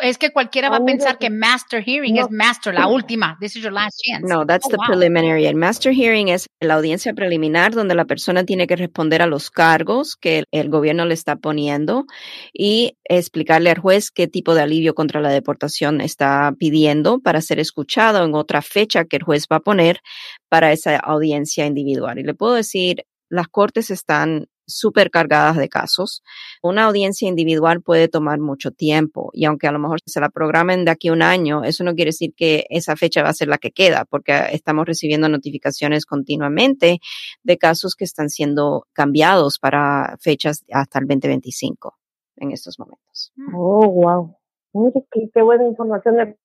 [0.00, 2.22] Es que cualquiera va a pensar que- master hearing No.
[2.22, 3.36] es master, la última.
[3.40, 4.26] This is your last chance.
[4.26, 4.86] No, that's Oh, the wow.
[4.86, 5.44] preliminary.
[5.44, 9.50] El master hearing es la audiencia preliminar donde la persona tiene que responder a los
[9.50, 12.06] cargos que el gobierno le está poniendo
[12.54, 17.58] y explicarle al juez qué tipo de alivio contra la deportación está pidiendo para ser
[17.60, 20.00] escuchado en otra fecha que el juez va a poner
[20.48, 22.18] para esa audiencia individual.
[22.18, 26.22] Y le puedo decir, las cortes están súper cargadas de casos.
[26.62, 30.84] Una audiencia individual puede tomar mucho tiempo y aunque a lo mejor se la programen
[30.84, 33.48] de aquí a un año, eso no quiere decir que esa fecha va a ser
[33.48, 37.00] la que queda, porque estamos recibiendo notificaciones continuamente
[37.42, 41.98] de casos que están siendo cambiados para fechas hasta el 2025
[42.36, 43.32] en estos momentos.
[43.54, 44.36] Oh, wow.
[45.12, 46.36] Qué, qué buena información de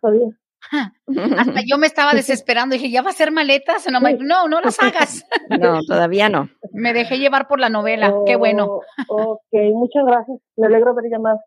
[0.00, 0.30] sabía.
[0.70, 2.74] Hasta yo me estaba desesperando.
[2.74, 3.86] Dije, ¿ya va a ser maletas?
[3.86, 5.24] Like, no, no las hagas.
[5.60, 6.48] No, todavía no.
[6.72, 8.14] Me dejé llevar por la novela.
[8.24, 8.80] Qué bueno.
[9.08, 10.38] Oh, ok, muchas gracias.
[10.56, 11.40] Me alegro de haber llamado.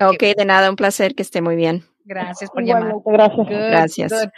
[0.00, 1.84] Ok, de nada, un placer, que esté muy bien.
[2.04, 2.88] Gracias por llamar.
[2.88, 3.46] Igualmente, gracias.
[3.46, 4.12] Good, Gracias.
[4.12, 4.30] good.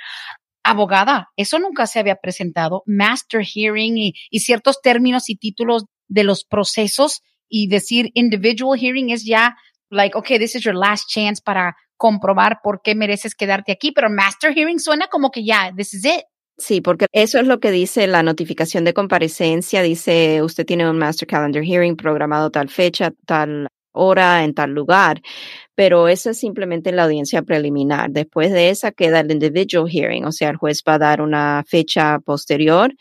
[0.62, 2.82] Abogada, eso nunca se había presentado.
[2.86, 9.10] Master hearing y, y ciertos términos y títulos de los procesos y decir individual hearing
[9.10, 9.56] es ya
[9.90, 14.10] like, okay, this is your last chance para comprobar por qué mereces quedarte aquí, pero
[14.10, 16.22] master hearing suena como que ya, this is it.
[16.58, 19.82] Sí, porque eso es lo que dice la notificación de comparecencia.
[19.82, 25.20] Dice, usted tiene un Master Calendar Hearing programado tal fecha, tal hora, en tal lugar.
[25.74, 28.10] Pero eso es simplemente la audiencia preliminar.
[28.10, 31.62] Después de esa queda el individual hearing, o sea, el juez va a dar una
[31.66, 32.94] fecha posterior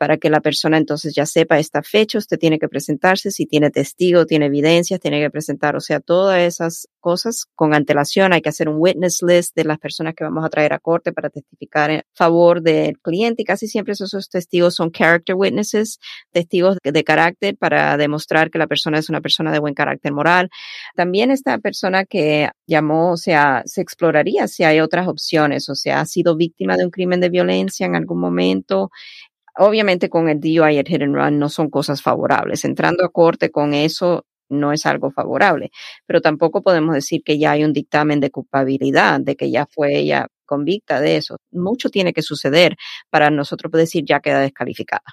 [0.00, 3.70] para que la persona entonces ya sepa esta fecha, usted tiene que presentarse, si tiene
[3.70, 8.48] testigo, tiene evidencias, tiene que presentar, o sea, todas esas cosas con antelación, hay que
[8.48, 11.90] hacer un witness list de las personas que vamos a traer a corte para testificar
[11.90, 15.98] en favor del cliente y casi siempre esos, testigos son character witnesses,
[16.32, 20.48] testigos de carácter para demostrar que la persona es una persona de buen carácter moral.
[20.96, 26.00] También esta persona que llamó, o sea, se exploraría si hay otras opciones, o sea,
[26.00, 28.90] ha sido víctima de un crimen de violencia en algún momento,
[29.56, 32.64] obviamente con el DUI y el hit and run no son cosas favorables.
[32.64, 35.70] Entrando a corte con eso no es algo favorable,
[36.06, 39.96] pero tampoco podemos decir que ya hay un dictamen de culpabilidad, de que ya fue
[39.96, 41.38] ella convicta de eso.
[41.52, 42.76] Mucho tiene que suceder
[43.08, 45.04] para nosotros decir ya queda descalificada.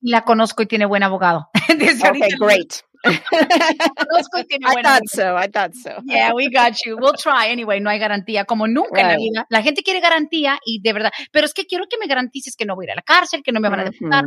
[0.00, 1.48] La conozco y tiene buen abogado.
[1.78, 2.74] Desde ahorita Okay, great.
[4.64, 5.90] I thought so, I thought so.
[6.04, 6.96] Yeah, we got you.
[6.96, 7.80] We'll try anyway.
[7.80, 9.46] No hay garantía, como nunca en la vida.
[9.50, 12.64] La gente quiere garantía y de verdad, pero es que quiero que me garantices que
[12.64, 14.24] no voy a ir a la cárcel, que no me van a deportar.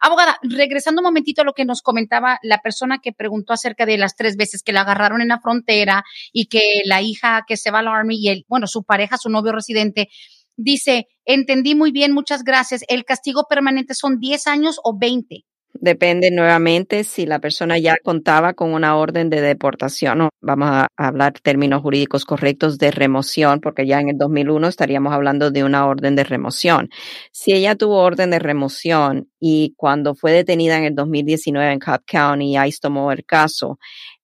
[0.00, 3.98] Abogada, regresando un momentito a lo que nos comentaba la persona que preguntó acerca de
[3.98, 7.70] las tres veces que la agarraron en la frontera y que la hija que se
[7.70, 10.08] va al Army y el, bueno, su pareja, su novio residente,
[10.56, 12.84] dice, entendí muy bien, muchas gracias.
[12.88, 15.44] ¿El castigo permanente son 10 años o 20?
[15.80, 20.88] Depende nuevamente si la persona ya contaba con una orden de deportación o vamos a
[20.96, 25.86] hablar términos jurídicos correctos de remoción, porque ya en el 2001 estaríamos hablando de una
[25.86, 26.90] orden de remoción.
[27.32, 32.04] Si ella tuvo orden de remoción y cuando fue detenida en el 2019 en Cobb
[32.06, 33.78] County, ICE tomó el caso,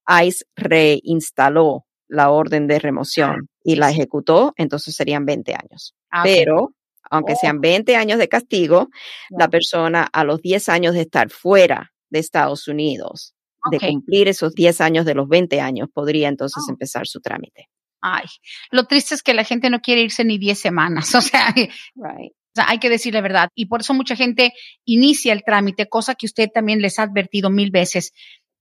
[0.07, 5.95] ICE reinstaló la orden de remoción y la ejecutó, entonces serían 20 años.
[6.11, 6.23] Ah.
[6.25, 6.75] Pero,
[7.11, 7.39] aunque Oh.
[7.41, 8.89] sean 20 años de castigo,
[9.31, 13.35] la persona a los 10 años de estar fuera de Estados Unidos,
[13.71, 16.71] de cumplir esos 10 años de los 20 años, podría entonces Oh.
[16.73, 17.69] empezar su trámite.
[18.03, 18.25] Ay,
[18.71, 21.13] lo triste es que la gente no quiere irse ni 10 semanas.
[21.19, 22.33] O sea, Right.
[22.33, 23.49] O sea, hay que decir la verdad.
[23.55, 24.53] Y por eso mucha gente
[24.85, 28.13] inicia el trámite, cosa que usted también les ha advertido mil veces.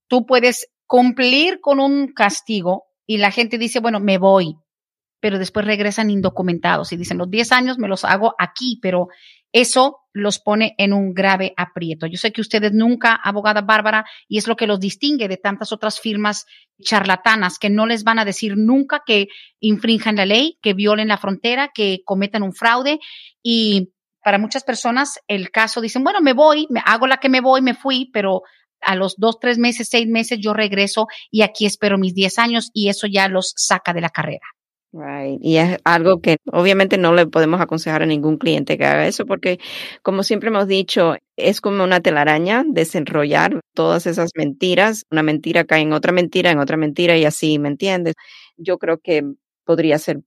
[0.08, 4.54] Tú puedes cumplir con un castigo y la gente dice, bueno, me voy,
[5.20, 9.08] pero después regresan indocumentados y dicen, los 10 años me los hago aquí, pero
[9.52, 12.06] eso los pone en un grave aprieto.
[12.06, 15.72] Yo sé que ustedes nunca, abogada Bárbara, y es lo que los distingue de tantas
[15.72, 16.46] otras firmas
[16.82, 19.28] charlatanas que no les van a decir nunca que
[19.60, 22.98] infrinjan la ley, que violen la frontera, que cometan un fraude
[23.42, 23.92] y
[24.22, 27.62] para muchas personas el caso dicen, bueno, me voy, me hago la que me voy,
[27.62, 28.42] me fui, pero
[28.82, 32.70] a los dos, tres meses, seis meses yo regreso y aquí espero mis diez años
[32.72, 34.46] y eso ya los saca de la carrera.
[34.92, 35.38] Right.
[35.40, 39.24] Y es algo que obviamente no le podemos aconsejar a ningún cliente que haga eso
[39.24, 39.60] porque,
[40.02, 45.04] como siempre hemos dicho, es como una telaraña desenrollar todas esas mentiras.
[45.10, 48.14] Una mentira cae en otra mentira, en otra mentira y así, ¿me entiendes?
[48.56, 49.22] Yo creo que
[49.64, 50.22] podría ser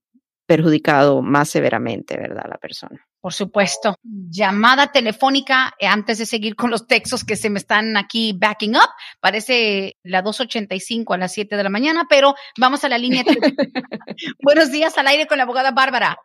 [0.45, 2.45] perjudicado más severamente, ¿verdad?
[2.49, 3.05] La persona.
[3.21, 3.95] Por supuesto.
[4.03, 8.75] Llamada telefónica eh, antes de seguir con los textos que se me están aquí backing
[8.75, 8.89] up.
[9.21, 13.23] Parece la 285 a las 7 de la mañana, pero vamos a la línea.
[14.43, 16.17] Buenos días al aire con la abogada Bárbara.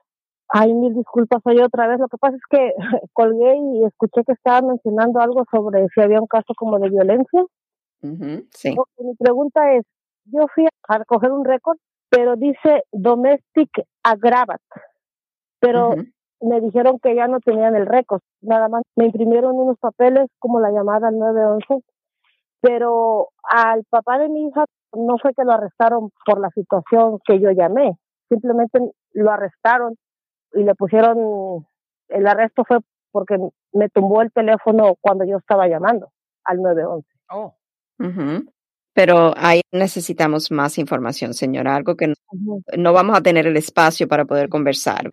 [0.48, 2.00] Ay, mil disculpas, soy otra vez.
[2.00, 2.72] Lo que pasa es que
[3.12, 7.44] colgué y escuché que estaba mencionando algo sobre si había un caso como de violencia.
[8.50, 8.76] sí.
[8.98, 9.84] Mi pregunta es,
[10.24, 11.78] yo fui a recoger un récord,
[12.10, 13.70] pero dice domestic
[14.02, 14.60] agravat,
[15.60, 15.94] pero
[16.40, 20.60] me dijeron que ya no tenían el récord, nada más me imprimieron unos papeles como
[20.60, 21.84] la llamada 911,
[22.60, 27.40] pero al papá de mi hija no fue que lo arrestaron por la situación que
[27.40, 27.98] yo llamé,
[28.28, 28.78] simplemente
[29.12, 29.96] lo arrestaron
[30.52, 31.66] y le pusieron,
[32.08, 32.78] el arresto fue
[33.10, 33.36] porque
[33.72, 36.10] me tumbó el teléfono cuando yo estaba llamando
[36.44, 37.08] al 911.
[37.30, 37.54] Oh.
[38.98, 42.12] Pero ahí necesitamos más información, señora, algo que
[42.76, 45.12] no, vamos a tener el espacio para poder conversar.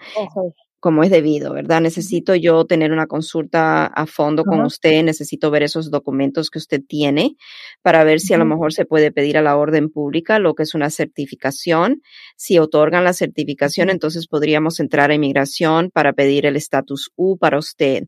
[0.79, 1.81] Como es debido, ¿verdad?
[1.81, 6.81] Necesito yo tener una consulta a fondo con usted, necesito ver esos documentos que usted
[6.81, 7.35] tiene
[7.83, 10.63] para ver si a lo mejor se puede pedir a la orden pública lo que
[10.63, 12.01] es una certificación.
[12.37, 17.59] Si otorgan la certificación, entonces podríamos entrar a inmigración para pedir el estatus U para
[17.59, 18.05] usted.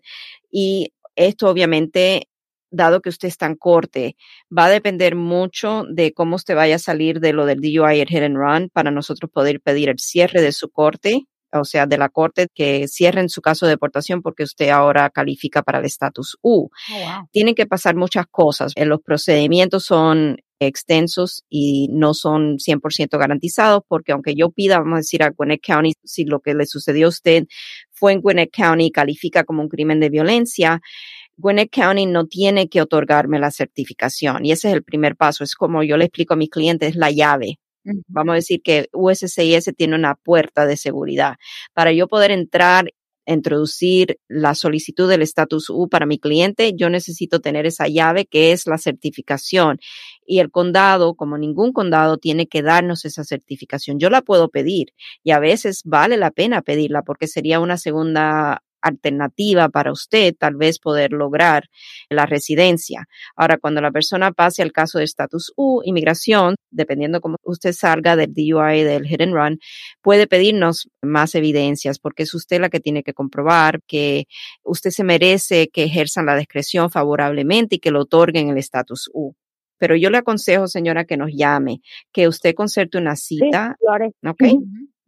[0.49, 2.29] Y esto obviamente
[2.69, 4.15] dado que usted está en corte,
[4.55, 8.07] va a depender mucho de cómo usted vaya a salir de lo del DUI, el
[8.07, 11.97] hit and run, para nosotros poder pedir el cierre de su corte o sea, de
[11.97, 16.37] la corte que cierren su caso de deportación porque usted ahora califica para el estatus
[16.41, 16.69] U.
[16.93, 18.73] Oh, Tienen que pasar muchas cosas.
[18.75, 24.95] Eh, los procedimientos son extensos y no son 100% garantizados porque aunque yo pida, vamos
[24.95, 27.45] a decir, a Gwinnett County, si lo que le sucedió a usted
[27.91, 30.81] fue en Gwinnett County y califica como un crimen de violencia,
[31.37, 35.43] Gwinnett County no tiene que otorgarme la certificación y ese es el primer paso.
[35.43, 37.59] Es como yo le explico a mis clientes, es la llave.
[38.07, 41.35] Vamos a decir que USCIS tiene una puerta de seguridad.
[41.73, 42.91] Para yo poder entrar,
[43.25, 48.51] introducir la solicitud del estatus U para mi cliente, yo necesito tener esa llave que
[48.51, 49.79] es la certificación.
[50.25, 53.99] Y el condado, como ningún condado, tiene que darnos esa certificación.
[53.99, 54.87] Yo la puedo pedir
[55.23, 60.55] y a veces vale la pena pedirla porque sería una segunda alternativa para usted tal
[60.55, 61.65] vez poder lograr
[62.09, 63.07] la residencia.
[63.35, 68.15] Ahora, cuando la persona pase al caso de estatus U, inmigración, dependiendo cómo usted salga
[68.15, 69.59] del DUI, del hit and run,
[70.01, 74.25] puede pedirnos más evidencias porque es usted la que tiene que comprobar que
[74.63, 79.33] usted se merece que ejerzan la discreción favorablemente y que lo otorguen el estatus U.
[79.77, 83.77] Pero yo le aconsejo, señora, que nos llame, que usted concerte una cita.
[83.79, 83.87] Sí,
[84.27, 84.57] Okay.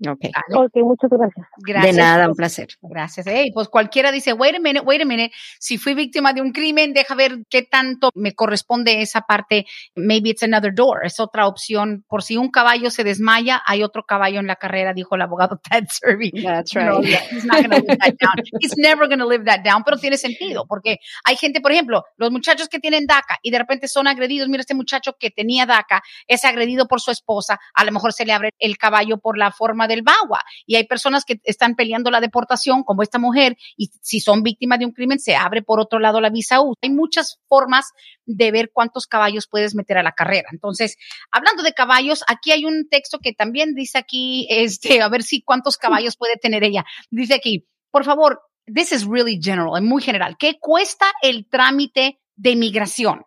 [0.08, 1.48] Ok, muchas gracias.
[1.58, 2.68] De nada, un placer.
[2.82, 3.28] Gracias.
[3.28, 6.52] Hey, pues cualquiera dice, wait a minute, wait a minute, si fui víctima de un
[6.52, 9.66] crimen, deja ver qué tanto me corresponde esa parte.
[9.96, 11.06] Maybe it's another door.
[11.06, 12.06] Es otra opción.
[12.08, 15.60] Por si un caballo se desmaya, hay otro caballo en la carrera, dijo el abogado
[15.70, 16.32] Ted Serby.
[16.44, 17.06] That's right.
[17.32, 18.36] he's not going to live that down.
[18.60, 19.84] He's never going to live that down.
[19.84, 23.60] Pero tiene sentido, porque hay gente, por ejemplo, los muchachos que tienen DACA y de
[23.60, 24.48] repente son agredidos.
[24.48, 27.60] Mira, este muchacho que tenía DACA es agredido por su esposa.
[27.74, 30.42] A lo mejor se le abre el caballo por la forma del bagua.
[30.66, 34.80] Y hay personas que están peleando la deportación, como esta mujer, y si son víctimas
[34.80, 36.76] de un crimen, se abre por otro lado la visa U.
[36.82, 37.92] Hay muchas formas
[38.26, 40.48] de ver cuántos caballos puedes meter a la carrera.
[40.54, 40.96] Entonces,
[41.32, 45.42] hablando de caballos, aquí hay un texto que también dice aquí, este, a ver si
[45.42, 46.86] cuántos caballos puede tener ella.
[47.10, 48.42] Dice aquí, por favor,
[48.74, 50.38] this is really general, muy general.
[50.38, 53.24] ¿Qué cuesta el trámite de inmigración?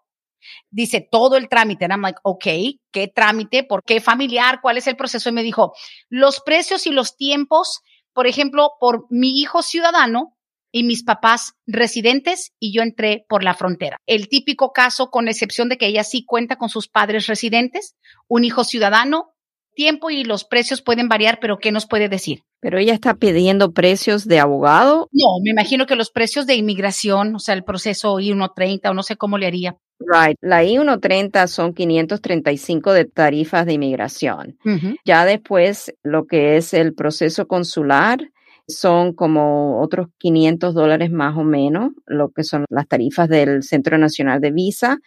[0.71, 1.85] Dice todo el trámite.
[1.85, 2.45] And I'm like, ok,
[2.91, 3.65] ¿qué trámite?
[3.65, 4.61] ¿Por qué familiar?
[4.61, 5.29] ¿Cuál es el proceso?
[5.29, 5.75] Y me dijo,
[6.09, 7.81] los precios y los tiempos,
[8.13, 10.37] por ejemplo, por mi hijo ciudadano
[10.73, 13.99] y mis papás residentes y yo entré por la frontera.
[14.07, 17.95] El típico caso, con excepción de que ella sí cuenta con sus padres residentes,
[18.27, 19.33] un hijo ciudadano,
[19.75, 22.43] tiempo y los precios pueden variar, pero ¿qué nos puede decir?
[22.61, 25.09] Pero ella está pidiendo precios de abogado.
[25.13, 29.03] No, me imagino que los precios de inmigración, o sea, el proceso I-130 o no
[29.03, 29.77] sé cómo le haría.
[30.07, 30.37] Right.
[30.41, 34.57] La I-130 son 535 de tarifas de inmigración.
[35.05, 38.21] Ya después, lo que es el proceso consular,
[38.69, 43.99] son como otros 500 dólares más o menos, lo que son las tarifas del Centro
[43.99, 44.99] Nacional de Visa.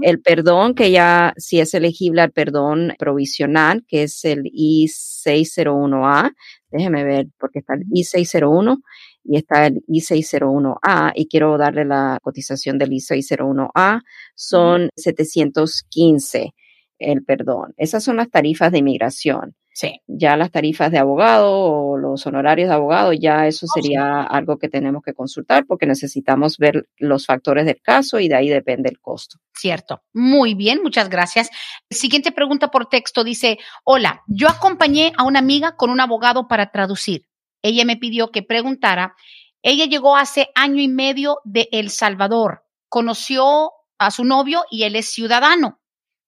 [0.00, 6.32] El perdón, que ya si es elegible al perdón provisional, que es el I-601A.
[6.70, 8.78] Déjeme ver, porque está el I-601
[9.24, 14.02] y está el I601A y quiero darle la cotización del I601A,
[14.34, 16.54] son 715.
[16.98, 17.72] el perdón.
[17.76, 19.54] Esas son las tarifas de inmigración.
[19.72, 20.00] Sí.
[20.06, 24.68] Ya las tarifas de abogado o los honorarios de abogado, ya eso sería algo que
[24.68, 29.00] tenemos que consultar porque necesitamos ver los factores del caso y de ahí depende el
[29.00, 29.38] costo.
[29.54, 30.02] Cierto.
[30.12, 31.50] Muy bien, muchas gracias.
[31.88, 36.70] Siguiente pregunta por texto dice, hola, yo acompañé a una amiga con un abogado para
[36.70, 37.29] traducir.
[37.62, 39.14] Ella me pidió que preguntara,
[39.62, 44.96] ella llegó hace año y medio de El Salvador, conoció a su novio y él
[44.96, 45.80] es ciudadano.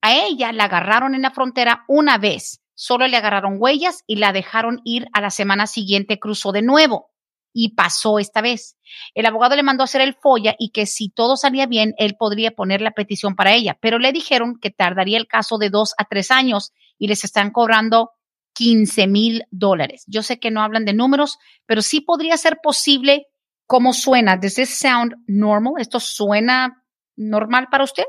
[0.02, 4.32] A ella la agarraron en la frontera una vez solo le agarraron huellas y la
[4.32, 7.10] dejaron ir a la semana siguiente, cruzó de nuevo
[7.52, 8.76] y pasó esta vez.
[9.14, 12.16] El abogado le mandó a hacer el folla y que si todo salía bien, él
[12.18, 15.94] podría poner la petición para ella, pero le dijeron que tardaría el caso de dos
[15.96, 18.10] a tres años y les están cobrando
[18.54, 20.04] 15 mil dólares.
[20.06, 23.26] Yo sé que no hablan de números, pero sí podría ser posible.
[23.66, 24.36] ¿Cómo suena?
[24.36, 25.74] ¿Does sound normal?
[25.78, 26.84] ¿Esto suena
[27.16, 28.04] normal para usted?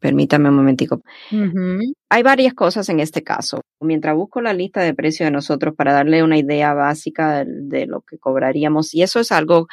[0.00, 1.02] Permítame un momentico.
[2.10, 3.60] Hay varias cosas en este caso.
[3.80, 8.00] Mientras busco la lista de precios de nosotros para darle una idea básica de, lo
[8.02, 9.66] que cobraríamos, y eso es algo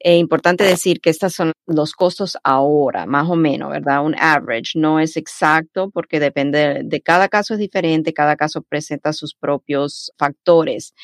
[0.00, 4.04] eh, importante decir que estos son los costos ahora, más o menos, ¿verdad?
[4.04, 9.12] Un average, no es exacto porque depende de cada caso es diferente, cada caso presenta
[9.12, 10.94] sus propios factores.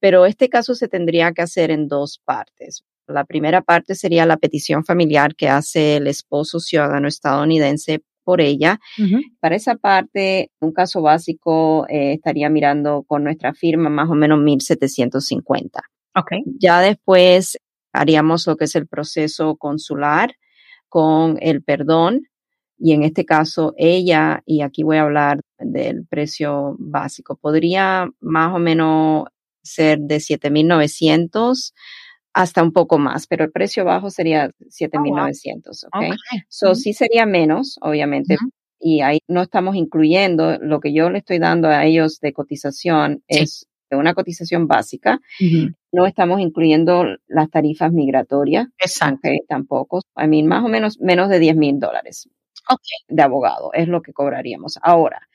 [0.00, 2.84] Pero este caso se tendría que hacer en dos partes.
[3.06, 8.80] La primera parte sería la petición familiar que hace el esposo ciudadano estadounidense por ella.
[9.40, 14.38] Para esa parte, un caso básico eh, estaría mirando con nuestra firma más o menos
[14.40, 15.80] 1.750.
[16.14, 16.42] Okay.
[16.58, 17.58] Ya después
[17.92, 20.34] haríamos lo que es el proceso consular
[20.88, 22.28] con el perdón.
[22.78, 28.54] Y en este caso, ella, y aquí voy a hablar del precio básico, podría más
[28.54, 29.26] o menos
[29.62, 31.72] ser de 7.900
[32.34, 35.94] hasta un poco más, pero el precio bajo sería 7.900, ¿ok?
[35.94, 36.12] okay.
[36.48, 38.36] So, sí sería menos, obviamente,
[38.80, 43.22] y ahí no estamos incluyendo lo que yo le estoy dando a ellos de cotización
[43.28, 43.66] es
[43.96, 45.20] una cotización básica.
[45.92, 48.68] No estamos incluyendo las tarifas migratorias.
[48.78, 49.28] Exacto.
[49.28, 50.02] Okay, tampoco.
[50.16, 52.28] I mean, más o menos menos de 10 mil dólares
[53.08, 54.78] de abogado es lo que cobraríamos.
[54.82, 55.28] Ahora,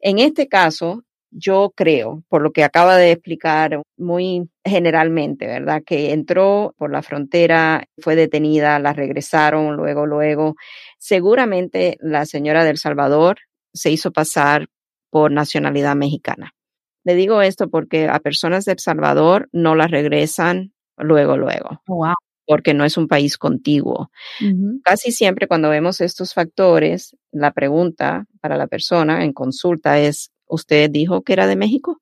[0.00, 5.82] en este caso, yo creo, por lo que acaba de explicar muy generalmente, ¿verdad?
[5.84, 10.56] Que entró por la frontera, fue detenida, la regresaron luego, luego.
[10.98, 13.38] Seguramente la señora del Salvador
[13.72, 14.68] se hizo pasar
[15.10, 16.52] por nacionalidad mexicana.
[17.04, 21.82] Le digo esto porque a personas del Salvador no las regresan luego, luego.
[21.86, 22.14] Wow.
[22.46, 24.10] Porque no es un país contiguo.
[24.40, 24.80] Uh -huh.
[24.84, 30.90] Casi siempre cuando vemos estos factores, la pregunta para la persona en consulta es, ¿usted
[30.90, 32.00] dijo que era de México?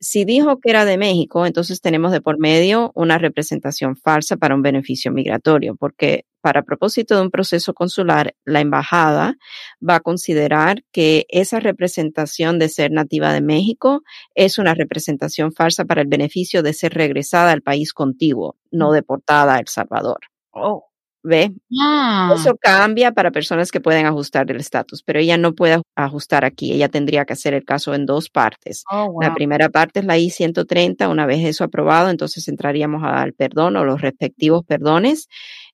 [0.00, 4.54] Si dijo que era de México, entonces tenemos de por medio una representación falsa para
[4.54, 9.36] un beneficio migratorio, porque para propósito de un proceso consular, la embajada
[9.80, 14.02] va a considerar que esa representación de ser nativa de México
[14.34, 19.54] es una representación falsa para el beneficio de ser regresada al país contiguo, no deportada
[19.54, 20.20] a El Salvador.
[20.50, 20.84] Oh.
[21.26, 21.54] ¿Ve?
[21.80, 22.34] Ah.
[22.36, 26.70] Eso cambia para personas que pueden ajustar el estatus, pero ella no puede ajustar aquí.
[26.72, 28.84] Ella tendría que hacer el caso en dos partes.
[28.92, 29.22] Oh, wow.
[29.22, 31.08] La primera parte es la I-130.
[31.10, 35.28] Una vez eso aprobado, entonces entraríamos al perdón o los respectivos perdones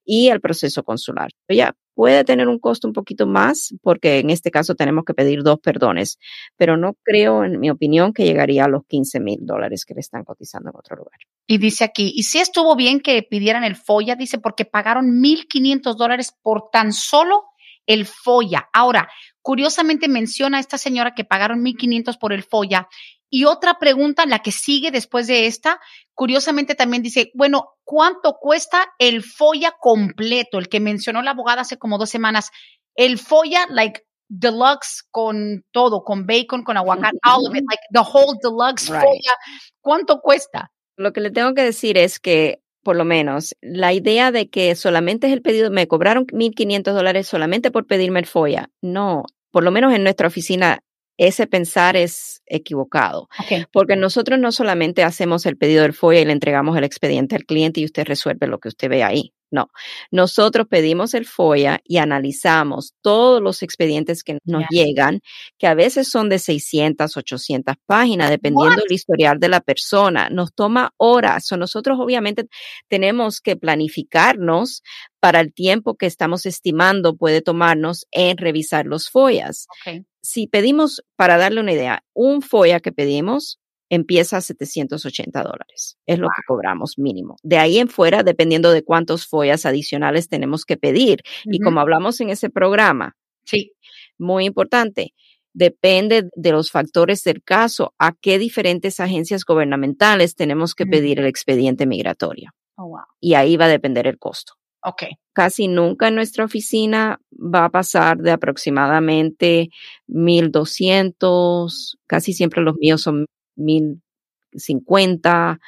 [0.04, 1.30] y el proceso consular.
[1.48, 5.42] Ella puede tener un costo un poquito más porque en este caso tenemos que pedir
[5.42, 6.18] dos perdones,
[6.56, 10.00] pero no creo, en mi opinión, que llegaría a los 15 mil dólares que le
[10.00, 11.18] están cotizando en otro lugar.
[11.46, 15.96] Y dice aquí, y si estuvo bien que pidieran el FOIA, dice, porque pagaron 1.500
[15.96, 17.44] dólares por tan solo
[17.86, 18.68] el FOIA.
[18.72, 19.08] Ahora,
[19.42, 22.88] curiosamente menciona a esta señora que pagaron 1.500 por el FOIA.
[23.30, 25.80] Y otra pregunta, la que sigue después de esta,
[26.14, 30.58] curiosamente también dice, bueno, ¿cuánto cuesta el FOIA completo?
[30.58, 32.50] El que mencionó la abogada hace como dos semanas.
[32.96, 38.00] El FOIA, like, deluxe con todo, con bacon, con aguacate, all of it, like the
[38.00, 39.00] whole deluxe right.
[39.00, 39.32] FOIA.
[39.80, 40.72] ¿Cuánto cuesta?
[40.96, 44.74] Lo que le tengo que decir es que por lo menos, la idea de que
[44.74, 48.70] solamente es el pedido, me cobraron 1.500 dólares solamente por pedirme el FOIA.
[48.80, 50.82] No, por lo menos en nuestra oficina,
[51.20, 53.28] ese pensar es equivocado.
[53.44, 53.64] Okay.
[53.70, 57.44] Porque nosotros no solamente hacemos el pedido del FOIA y le entregamos el expediente al
[57.44, 59.34] cliente y usted resuelve lo que usted ve ahí.
[59.52, 59.68] No,
[60.12, 64.84] nosotros pedimos el FOIA y analizamos todos los expedientes que nos yeah.
[64.84, 65.20] llegan,
[65.58, 70.30] que a veces son de 600, 800 páginas, dependiendo del historial de la persona.
[70.30, 71.50] Nos toma horas.
[71.52, 72.46] O nosotros obviamente
[72.88, 74.82] tenemos que planificarnos
[75.18, 79.66] para el tiempo que estamos estimando puede tomarnos en revisar los FOIAs.
[79.82, 80.06] Okay.
[80.22, 83.58] Si pedimos, para darle una idea, un FOIA que pedimos
[83.88, 85.96] empieza a 780 dólares.
[86.06, 86.32] Es lo wow.
[86.36, 87.36] que cobramos mínimo.
[87.42, 91.22] De ahí en fuera, dependiendo de cuántos follas adicionales tenemos que pedir.
[91.24, 91.54] Uh -huh.
[91.56, 93.72] Y como hablamos en ese programa, sí.
[94.16, 95.12] muy importante,
[95.52, 101.26] Depende de los factores del caso, a qué diferentes agencias gubernamentales tenemos que pedir el
[101.26, 102.52] expediente migratorio.
[102.76, 103.00] Oh, wow.
[103.20, 104.54] Y ahí va a depender el costo.
[104.82, 105.04] Ok.
[105.32, 109.68] Casi nunca en nuestra oficina va a pasar de aproximadamente
[110.06, 113.26] 1200, casi siempre los míos son
[113.56, 115.60] 1050,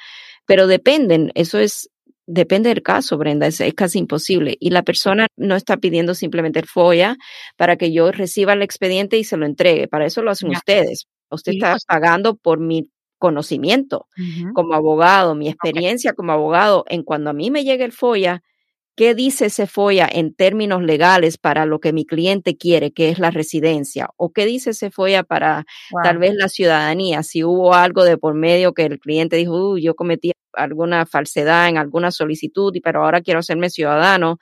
[0.45, 1.89] pero dependen, eso es
[2.25, 4.55] Depende del caso, Brenda, es, casi imposible.
[4.59, 7.17] Y la persona no está pidiendo simplemente el FOIA
[7.57, 9.89] para que yo reciba el expediente y se lo entregue.
[9.89, 11.05] Para eso lo hacen ustedes.
[11.29, 12.87] Usted está pues pagando por mi
[13.17, 14.07] conocimiento
[14.53, 16.85] como abogado, mi experiencia como abogado.
[16.87, 18.41] En cuando a mí me llegue el FOIA,
[18.95, 23.17] ¿Qué dice ese FOIA en términos legales para lo que mi cliente quiere, que es
[23.17, 24.09] la residencia?
[24.17, 25.65] ¿O qué dice ese FOIA para
[26.03, 27.23] tal vez la ciudadanía?
[27.23, 31.77] Si hubo algo de por medio que el cliente dijo, yo cometí alguna falsedad en
[31.79, 34.37] alguna solicitud, pero ahora quiero hacerme ciudadano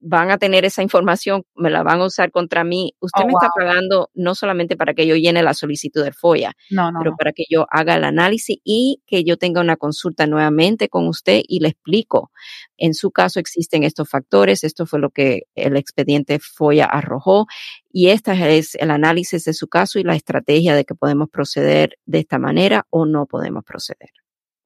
[0.00, 2.94] van a tener esa información, me la van a usar contra mí.
[3.00, 6.52] Usted Oh, me está pagando no solamente para que yo llene la solicitud del FOIA,
[6.70, 7.16] No, no, pero no.
[7.16, 11.42] para que yo haga el análisis y que yo tenga una consulta nuevamente con usted
[11.46, 12.30] y le explico.
[12.76, 17.46] En su caso existen estos factores, esto fue lo que el expediente FOIA arrojó
[17.90, 21.98] y este es el análisis de su caso y la estrategia de que podemos proceder
[22.06, 24.10] de esta manera o no podemos proceder.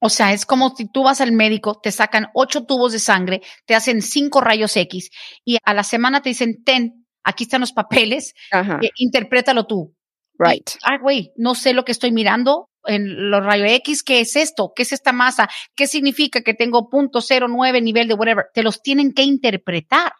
[0.04, 3.40] O sea, es como si tú vas al médico, te sacan ocho tubos de sangre,
[3.66, 5.10] te hacen cinco rayos X
[5.44, 9.94] y a la semana te dicen, ten, aquí están los papeles, eh, interprétalo tú.
[10.40, 10.68] right.
[10.82, 14.72] Ay, güey, no sé lo que estoy mirando en los rayos X, ¿qué es esto?
[14.74, 15.48] ¿Qué es esta masa?
[15.76, 18.46] ¿Qué significa que tengo punto cero nivel de whatever?
[18.52, 20.12] Te los tienen que interpretar.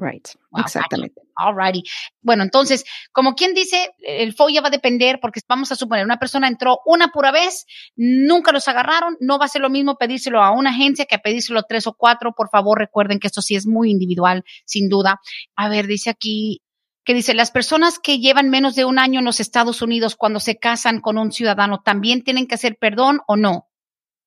[0.00, 1.20] Right, Wow, exactamente.
[1.34, 1.82] Alrighty.
[2.22, 6.18] Bueno, entonces, como quien dice, el FOIA va a depender porque vamos a suponer, una
[6.18, 10.42] persona entró una pura vez, nunca los agarraron, no va a ser lo mismo pedírselo
[10.42, 12.32] a una agencia que pedírselo a tres o cuatro.
[12.36, 15.20] Por favor, recuerden que esto sí es muy individual, sin duda.
[15.56, 16.62] A ver, dice aquí,
[17.04, 20.40] que dice, las personas que llevan menos de un año en los Estados Unidos cuando
[20.40, 23.68] se casan con un ciudadano, ¿también tienen que hacer perdón o no?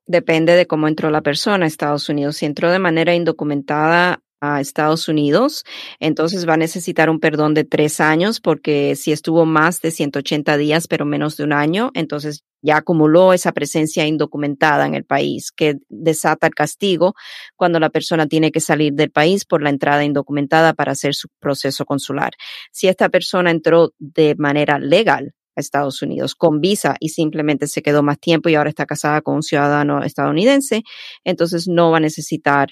[0.08, 2.38] Depende de cómo entró la persona a Estados Unidos.
[2.38, 5.64] Si entró de manera indocumentada a Estados Unidos,
[6.00, 10.58] entonces va a necesitar un perdón de tres años porque si estuvo más de 180
[10.58, 15.52] días, pero menos de un año, entonces ya acumuló esa presencia indocumentada en el país
[15.52, 17.14] que desata el castigo
[17.56, 21.28] cuando la persona tiene que salir del país por la entrada indocumentada para hacer su
[21.40, 22.34] proceso consular.
[22.72, 27.82] Si esta persona entró de manera legal, a Estados Unidos con visa y simplemente se
[27.82, 30.84] quedó más tiempo y ahora está casada con un ciudadano estadounidense,
[31.26, 32.70] entonces no va a necesitar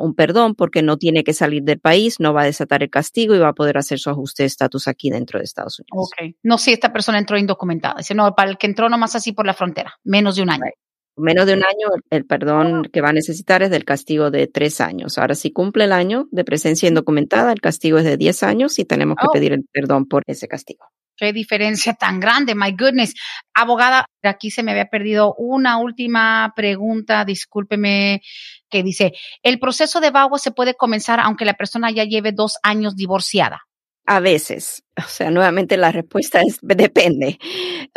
[0.00, 3.34] un perdón porque no tiene que salir del país, no va a desatar el castigo
[3.34, 6.10] y va a poder hacer su ajuste de estatus aquí dentro de Estados Unidos.
[6.12, 6.34] Ok.
[6.42, 7.96] No, si esta persona entró indocumentada.
[7.98, 10.64] Dice, no, para el que entró nomás así por la frontera, menos de un año.
[10.64, 10.74] Right.
[11.16, 14.80] Menos de un año, el perdón que va a necesitar es del castigo de tres
[14.80, 15.18] años.
[15.18, 18.86] Ahora, si cumple el año de presencia indocumentada, el castigo es de diez años y
[18.86, 19.32] tenemos que Oh.
[19.32, 20.86] pedir el perdón por ese castigo.
[21.20, 23.12] Qué diferencia tan grande, my goodness.
[23.52, 28.22] Abogada, aquí se me había perdido una última pregunta, discúlpeme,
[28.70, 29.12] que dice,
[29.42, 33.60] ¿el proceso de VAWA se puede comenzar aunque la persona ya lleve dos años divorciada?
[34.06, 37.38] A veces, o sea, nuevamente la respuesta es depende.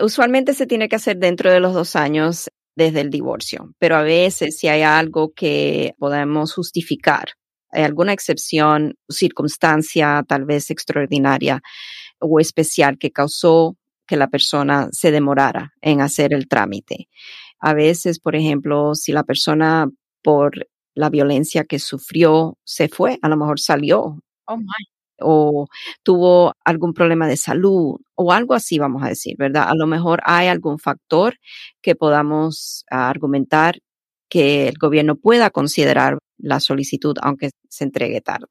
[0.02, 4.04] Usualmente se tiene que hacer dentro de los dos años desde el divorcio, pero a
[4.04, 7.30] veces si hay algo que podemos justificar,
[7.72, 11.62] hay alguna excepción, circunstancia tal vez extraordinaria
[12.24, 17.10] o especial que causó que la persona se demorara en hacer el trámite.
[17.60, 19.90] A veces, por ejemplo, si la persona
[20.24, 24.66] por la violencia que sufrió se fue, a lo mejor salió Oh my.
[25.22, 25.68] o
[26.04, 29.68] tuvo algún problema de salud o algo así, vamos a decir, ¿verdad?
[29.70, 31.36] A lo mejor hay algún factor
[31.82, 33.80] que podamos argumentar
[34.30, 38.48] que el gobierno pueda considerar la solicitud aunque se entregue tarde.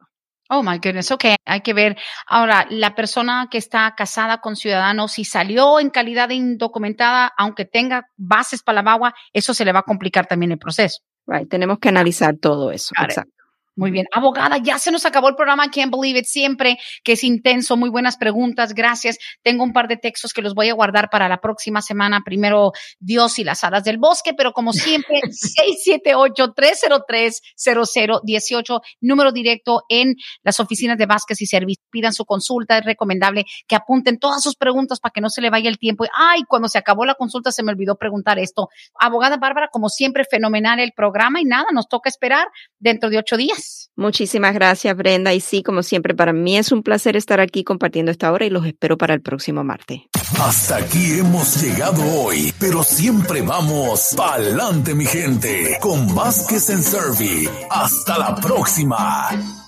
[0.49, 1.97] Oh my goodness, ok, hay que ver.
[2.26, 7.64] Ahora, la persona que está casada con ciudadanos, si salió en calidad de indocumentada, aunque
[7.64, 11.01] tenga bases para la VAWA, eso se le va a complicar también el proceso.
[11.26, 12.93] Right, tenemos que analizar todo eso.
[12.99, 13.41] Got it.
[13.74, 14.04] Muy bien.
[14.12, 15.70] Abogada, ya se nos acabó el programa.
[15.70, 16.26] Can't believe it.
[16.26, 17.78] Siempre que es intenso.
[17.78, 18.74] Muy buenas preguntas.
[18.74, 19.16] Gracias.
[19.42, 22.20] Tengo un par de textos que los voy a guardar para la próxima semana.
[22.24, 25.22] Primero, Dios y las hadas del bosque, pero como siempre,
[25.96, 31.86] 678-303-0018, número directo en las oficinas de Vázquez y Servicios.
[31.90, 32.76] Pidan su consulta.
[32.76, 36.04] Es recomendable que apunten todas sus preguntas para que no se le vaya el tiempo.
[36.14, 38.68] Ay, cuando se acabó la consulta se me olvidó preguntar esto.
[39.00, 42.48] Abogada Bárbara, como siempre, fenomenal el programa y nada, nos toca esperar
[42.78, 43.61] dentro de ocho días.
[43.96, 45.34] Muchísimas gracias, Brenda.
[45.34, 48.50] Y sí, como siempre, para mí es un placer estar aquí compartiendo esta hora y
[48.50, 50.00] los espero para el próximo martes.
[50.40, 57.48] Hasta aquí hemos llegado hoy, pero siempre vamos pa'lante, mi gente, con Vázquez en Servi.
[57.70, 59.61] Hasta la próxima.